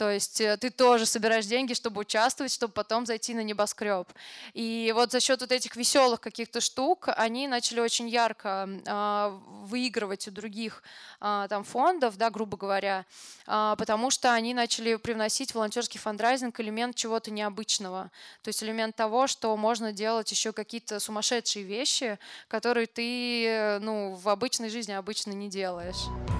То 0.00 0.10
есть 0.10 0.40
э, 0.40 0.56
ты 0.56 0.70
тоже 0.70 1.04
собираешь 1.04 1.44
деньги, 1.44 1.74
чтобы 1.74 2.00
участвовать, 2.00 2.54
чтобы 2.54 2.72
потом 2.72 3.04
зайти 3.04 3.34
на 3.34 3.40
небоскреб. 3.40 4.08
И 4.54 4.92
вот 4.94 5.12
за 5.12 5.20
счет 5.20 5.42
вот 5.42 5.52
этих 5.52 5.76
веселых 5.76 6.22
каких-то 6.22 6.62
штук 6.62 7.10
они 7.16 7.46
начали 7.46 7.80
очень 7.80 8.08
ярко 8.08 8.66
э, 8.66 9.38
выигрывать 9.66 10.26
у 10.26 10.30
других 10.30 10.82
э, 11.20 11.46
там 11.50 11.64
фондов, 11.64 12.16
да, 12.16 12.30
грубо 12.30 12.56
говоря, 12.56 13.04
э, 13.46 13.74
потому 13.76 14.10
что 14.10 14.32
они 14.32 14.54
начали 14.54 14.94
привносить 14.94 15.54
волонтерский 15.54 16.00
фандрайзинг 16.00 16.58
элемент 16.60 16.96
чего-то 16.96 17.30
необычного. 17.30 18.10
То 18.42 18.48
есть 18.48 18.62
элемент 18.62 18.96
того, 18.96 19.26
что 19.26 19.54
можно 19.58 19.92
делать 19.92 20.30
еще 20.30 20.54
какие-то 20.54 20.98
сумасшедшие 20.98 21.62
вещи, 21.62 22.18
которые 22.48 22.86
ты 22.86 23.44
э, 23.44 23.78
ну, 23.80 24.14
в 24.14 24.30
обычной 24.30 24.70
жизни 24.70 24.92
обычно 24.92 25.32
не 25.32 25.50
делаешь. 25.50 26.39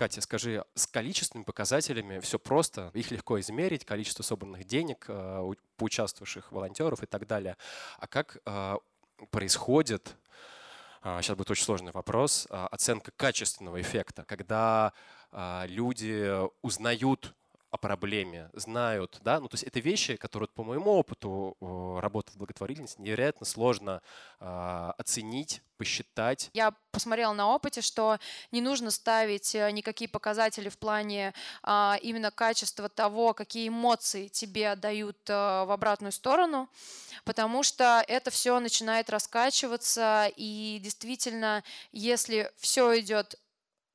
Катя, 0.00 0.22
скажи, 0.22 0.64
с 0.74 0.86
количественными 0.86 1.44
показателями 1.44 2.20
все 2.20 2.38
просто, 2.38 2.90
их 2.94 3.10
легко 3.10 3.38
измерить, 3.38 3.84
количество 3.84 4.22
собранных 4.22 4.64
денег, 4.64 5.04
э, 5.08 5.52
поучаствовавших 5.76 6.52
волонтеров 6.52 7.02
и 7.02 7.06
так 7.06 7.26
далее. 7.26 7.58
А 7.98 8.06
как 8.06 8.38
э, 8.46 8.76
происходит, 9.30 10.16
сейчас 11.02 11.28
э, 11.28 11.34
будет 11.34 11.50
очень 11.50 11.64
сложный 11.64 11.92
вопрос, 11.92 12.46
оценка 12.48 13.10
качественного 13.14 13.78
эффекта, 13.82 14.24
когда 14.24 14.94
люди 15.32 16.48
узнают 16.62 17.34
о 17.70 17.76
проблеме, 17.76 18.50
знают, 18.52 19.20
да, 19.22 19.40
ну 19.40 19.48
то 19.48 19.54
есть 19.54 19.64
это 19.64 19.80
вещи, 19.80 20.16
которые 20.16 20.48
по 20.48 20.64
моему 20.64 20.90
опыту 20.92 21.56
работы 22.00 22.32
в 22.32 22.36
благотворительности 22.36 23.00
невероятно 23.00 23.46
сложно 23.46 24.02
э, 24.40 24.92
оценить, 24.98 25.62
посчитать. 25.80 26.50
Я 26.52 26.74
посмотрела 26.90 27.32
на 27.32 27.48
опыте, 27.48 27.80
что 27.80 28.18
не 28.52 28.60
нужно 28.60 28.90
ставить 28.90 29.54
э, 29.54 29.70
никакие 29.70 30.10
показатели 30.10 30.68
в 30.68 30.76
плане 30.76 31.32
э, 31.62 31.92
именно 32.02 32.30
качества 32.30 32.88
того, 32.88 33.32
какие 33.32 33.68
эмоции 33.68 34.28
тебе 34.28 34.76
дают 34.76 35.16
э, 35.30 35.32
в 35.32 35.72
обратную 35.72 36.12
сторону, 36.12 36.68
потому 37.24 37.62
что 37.62 38.04
это 38.08 38.30
все 38.30 38.60
начинает 38.60 39.08
раскачиваться 39.08 40.30
и 40.36 40.80
действительно, 40.82 41.64
если 41.92 42.52
все 42.58 42.98
идет 43.00 43.38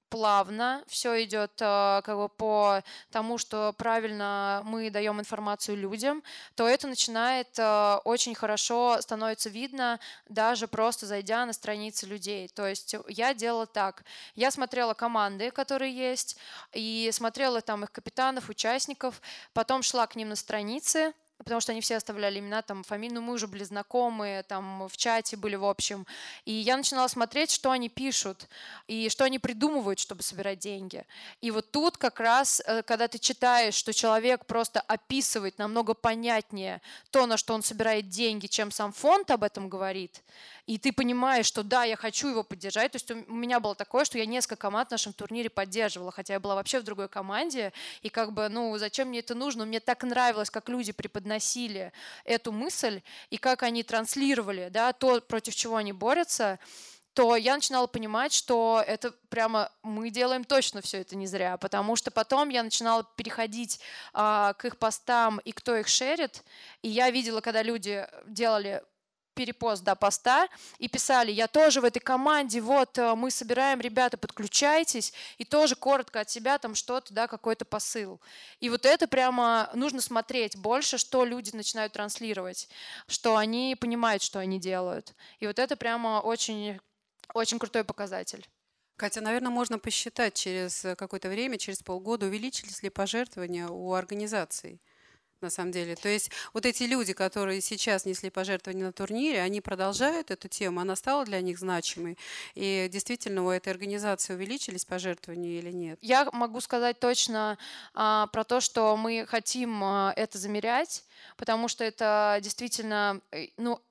плавно, 0.09 0.83
все 0.87 1.23
идет 1.23 1.53
э, 1.61 2.01
как 2.03 2.17
бы 2.17 2.29
по 2.29 2.81
тому, 3.11 3.37
что 3.37 3.73
правильно 3.77 4.61
мы 4.65 4.89
даем 4.89 5.19
информацию 5.19 5.77
людям, 5.77 6.23
то 6.55 6.67
это 6.67 6.87
начинает 6.87 7.57
э, 7.57 7.97
очень 8.03 8.35
хорошо 8.35 8.97
становится 9.01 9.49
видно, 9.49 9.99
даже 10.29 10.67
просто 10.67 11.05
зайдя 11.05 11.45
на 11.45 11.53
страницы 11.53 12.05
людей. 12.05 12.47
То 12.49 12.67
есть 12.67 12.95
я 13.07 13.33
делала 13.33 13.65
так. 13.65 14.03
Я 14.35 14.51
смотрела 14.51 14.93
команды, 14.93 15.51
которые 15.51 15.95
есть, 15.95 16.37
и 16.73 17.09
смотрела 17.11 17.61
там 17.61 17.83
их 17.83 17.91
капитанов, 17.91 18.49
участников, 18.49 19.21
потом 19.53 19.83
шла 19.83 20.07
к 20.07 20.15
ним 20.15 20.29
на 20.29 20.35
страницы, 20.35 21.13
потому 21.37 21.61
что 21.61 21.71
они 21.71 21.81
все 21.81 21.97
оставляли 21.97 22.39
имена, 22.39 22.61
там, 22.61 22.83
фамилию, 22.83 23.19
ну, 23.19 23.27
мы 23.27 23.33
уже 23.33 23.47
были 23.47 23.63
знакомые, 23.63 24.43
там, 24.43 24.87
в 24.87 24.97
чате 24.97 25.35
были, 25.37 25.55
в 25.55 25.65
общем. 25.65 26.05
И 26.45 26.51
я 26.51 26.77
начинала 26.77 27.07
смотреть, 27.07 27.51
что 27.51 27.71
они 27.71 27.89
пишут 27.89 28.47
и 28.87 29.09
что 29.09 29.25
они 29.25 29.39
придумывают, 29.39 29.99
чтобы 29.99 30.23
собирать 30.23 30.59
деньги. 30.59 31.05
И 31.41 31.51
вот 31.51 31.71
тут 31.71 31.97
как 31.97 32.19
раз, 32.19 32.61
э, 32.65 32.83
когда 32.83 33.07
ты 33.07 33.19
читаешь, 33.19 33.73
что 33.73 33.93
человек 33.93 34.45
просто 34.45 34.81
описывает 34.81 35.57
намного 35.57 35.93
понятнее 35.93 36.81
то, 37.11 37.25
на 37.25 37.37
что 37.37 37.53
он 37.53 37.63
собирает 37.63 38.09
деньги, 38.09 38.47
чем 38.47 38.71
сам 38.71 38.93
фонд 38.93 39.31
об 39.31 39.43
этом 39.43 39.69
говорит, 39.69 40.23
и 40.67 40.79
ты 40.79 40.91
понимаешь, 40.91 41.45
что 41.45 41.61
да, 41.63 41.83
я 41.83 41.95
хочу 41.95 42.29
его 42.29 42.43
поддержать. 42.43 42.91
То 42.91 42.95
есть 42.95 43.11
у 43.11 43.33
меня 43.33 43.59
было 43.59 43.75
такое, 43.75 44.03
что 44.03 44.17
я 44.17 44.25
несколько 44.25 44.55
команд 44.55 44.89
в 44.89 44.91
нашем 44.91 45.13
турнире 45.13 45.49
поддерживала, 45.49 46.11
хотя 46.11 46.33
я 46.33 46.39
была 46.39 46.55
вообще 46.55 46.79
в 46.79 46.83
другой 46.83 47.07
команде, 47.07 47.71
и 48.01 48.09
как 48.09 48.33
бы, 48.33 48.49
ну, 48.49 48.75
зачем 48.77 49.09
мне 49.09 49.19
это 49.19 49.35
нужно? 49.35 49.65
Мне 49.65 49.79
так 49.79 50.03
нравилось, 50.03 50.49
как 50.49 50.67
люди 50.69 50.91
преподносили 51.25 51.91
эту 52.23 52.51
мысль, 52.51 53.01
и 53.31 53.37
как 53.37 53.63
они 53.63 53.83
транслировали, 53.83 54.69
да, 54.69 54.93
то, 54.93 55.21
против 55.21 55.55
чего 55.55 55.75
они 55.77 55.91
борются, 55.91 56.59
то 57.13 57.35
я 57.35 57.55
начинала 57.55 57.87
понимать, 57.87 58.33
что 58.33 58.83
это 58.85 59.11
прямо 59.29 59.71
мы 59.83 60.09
делаем 60.09 60.43
точно 60.43 60.81
все 60.81 61.01
это 61.01 61.15
не 61.15 61.27
зря, 61.27 61.57
потому 61.57 61.95
что 61.95 62.11
потом 62.11 62.49
я 62.49 62.61
начинала 62.61 63.07
переходить 63.15 63.79
а, 64.13 64.53
к 64.53 64.65
их 64.65 64.77
постам 64.77 65.39
и 65.45 65.51
кто 65.51 65.75
их 65.75 65.87
шерит, 65.87 66.43
и 66.83 66.89
я 66.89 67.09
видела, 67.09 67.41
когда 67.41 67.63
люди 67.63 68.05
делали 68.27 68.83
перепост 69.35 69.83
до 69.83 69.95
поста 69.95 70.47
и 70.79 70.87
писали, 70.87 71.31
я 71.31 71.47
тоже 71.47 71.81
в 71.81 71.85
этой 71.85 71.99
команде, 71.99 72.61
вот 72.61 72.97
э, 72.97 73.13
мы 73.15 73.29
собираем, 73.29 73.81
ребята, 73.81 74.17
подключайтесь, 74.17 75.13
и 75.37 75.45
тоже 75.45 75.75
коротко 75.75 76.21
от 76.21 76.29
себя 76.29 76.57
там 76.57 76.73
что-то, 76.73 77.13
да, 77.13 77.27
какой-то 77.27 77.65
посыл. 77.65 78.19
И 78.59 78.69
вот 78.69 78.85
это 78.85 79.07
прямо 79.07 79.69
нужно 79.73 80.01
смотреть 80.01 80.57
больше, 80.57 80.97
что 80.97 81.25
люди 81.25 81.55
начинают 81.55 81.93
транслировать, 81.93 82.69
что 83.07 83.37
они 83.37 83.75
понимают, 83.79 84.23
что 84.23 84.39
они 84.39 84.59
делают. 84.59 85.13
И 85.39 85.47
вот 85.47 85.59
это 85.59 85.75
прямо 85.75 86.21
очень, 86.21 86.79
очень 87.33 87.59
крутой 87.59 87.83
показатель. 87.83 88.47
Катя, 88.97 89.19
наверное, 89.19 89.51
можно 89.51 89.77
посчитать 89.77 90.35
через 90.35 90.85
какое-то 90.97 91.27
время, 91.27 91.57
через 91.57 91.83
полгода, 91.83 92.27
увеличились 92.27 92.81
ли 92.81 92.89
пожертвования 92.89 93.67
у 93.67 93.93
организаций 93.93 94.81
на 95.41 95.49
самом 95.49 95.71
деле. 95.71 95.95
То 95.95 96.09
есть 96.09 96.31
вот 96.53 96.65
эти 96.65 96.83
люди, 96.83 97.13
которые 97.13 97.61
сейчас 97.61 98.05
несли 98.05 98.29
пожертвования 98.29 98.85
на 98.85 98.91
турнире, 98.91 99.41
они 99.41 99.61
продолжают 99.61 100.31
эту 100.31 100.47
тему, 100.47 100.81
она 100.81 100.95
стала 100.95 101.25
для 101.25 101.41
них 101.41 101.59
значимой. 101.59 102.17
И 102.55 102.87
действительно 102.91 103.45
у 103.45 103.49
этой 103.49 103.69
организации 103.69 104.33
увеличились 104.33 104.85
пожертвования 104.85 105.59
или 105.59 105.71
нет? 105.71 105.99
Я 106.01 106.29
могу 106.31 106.61
сказать 106.61 106.99
точно 106.99 107.57
а, 107.93 108.27
про 108.27 108.43
то, 108.43 108.61
что 108.61 108.95
мы 108.97 109.25
хотим 109.27 109.83
а, 109.83 110.13
это 110.15 110.37
замерять, 110.37 111.03
потому 111.37 111.67
что 111.67 111.83
это 111.83 112.39
действительно, 112.41 113.21
э, 113.31 113.47
ну, 113.57 113.81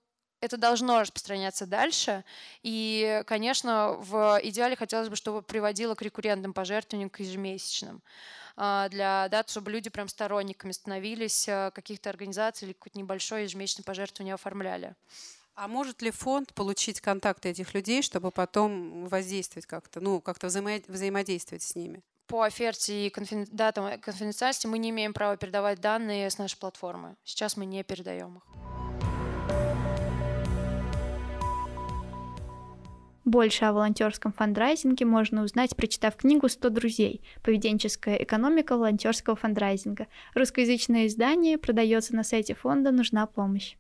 это 0.44 0.56
должно 0.56 1.00
распространяться 1.00 1.66
дальше. 1.66 2.24
И, 2.62 3.22
конечно, 3.26 3.96
в 3.98 4.40
идеале 4.44 4.76
хотелось 4.76 5.08
бы, 5.08 5.16
чтобы 5.16 5.42
приводило 5.42 5.94
к 5.94 6.02
рекуррентным 6.02 6.52
пожертвованиям, 6.52 7.10
к 7.10 7.20
ежемесячным. 7.20 8.02
А, 8.56 8.88
для, 8.88 9.28
да, 9.30 9.44
чтобы 9.46 9.72
люди 9.72 9.90
прям 9.90 10.08
сторонниками 10.08 10.72
становились 10.72 11.48
а, 11.48 11.70
каких-то 11.72 12.10
организаций 12.10 12.66
или 12.66 12.72
какое-то 12.72 12.98
небольшое 12.98 13.44
ежемесячное 13.44 13.84
пожертвование 13.84 14.34
оформляли. 14.34 14.94
А 15.56 15.68
может 15.68 16.02
ли 16.02 16.10
фонд 16.10 16.52
получить 16.54 17.00
контакты 17.00 17.48
этих 17.50 17.74
людей, 17.74 18.02
чтобы 18.02 18.30
потом 18.30 19.06
воздействовать 19.06 19.66
как-то, 19.66 20.00
ну, 20.00 20.20
как-то 20.20 20.48
взаимодействовать 20.48 21.62
с 21.62 21.74
ними? 21.74 22.02
По 22.26 22.44
оферте 22.44 23.06
и 23.06 23.10
конфиден... 23.10 23.46
да, 23.50 23.72
конфиденциальности 23.72 24.66
мы 24.66 24.78
не 24.78 24.90
имеем 24.90 25.12
права 25.12 25.36
передавать 25.36 25.80
данные 25.80 26.30
с 26.30 26.38
нашей 26.38 26.58
платформы. 26.58 27.16
Сейчас 27.24 27.56
мы 27.56 27.66
не 27.66 27.84
передаем 27.84 28.38
их. 28.38 28.83
Больше 33.24 33.64
о 33.64 33.72
волонтерском 33.72 34.32
фандрайзинге 34.32 35.06
можно 35.06 35.42
узнать, 35.42 35.74
прочитав 35.76 36.16
книгу 36.16 36.46
«100 36.46 36.68
друзей. 36.70 37.22
Поведенческая 37.42 38.16
экономика 38.16 38.76
волонтерского 38.76 39.34
фандрайзинга». 39.34 40.08
Русскоязычное 40.34 41.06
издание 41.06 41.56
продается 41.56 42.14
на 42.14 42.22
сайте 42.22 42.54
фонда 42.54 42.90
«Нужна 42.90 43.26
помощь». 43.26 43.76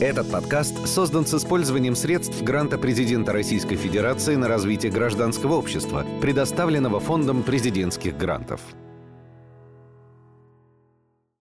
Этот 0.00 0.30
подкаст 0.30 0.86
создан 0.86 1.26
с 1.26 1.34
использованием 1.34 1.94
средств 1.94 2.42
гранта 2.42 2.78
президента 2.78 3.32
Российской 3.32 3.76
Федерации 3.76 4.34
на 4.34 4.48
развитие 4.48 4.90
гражданского 4.90 5.56
общества, 5.56 6.06
предоставленного 6.22 7.00
Фондом 7.00 7.42
президентских 7.42 8.16
грантов. 8.16 8.62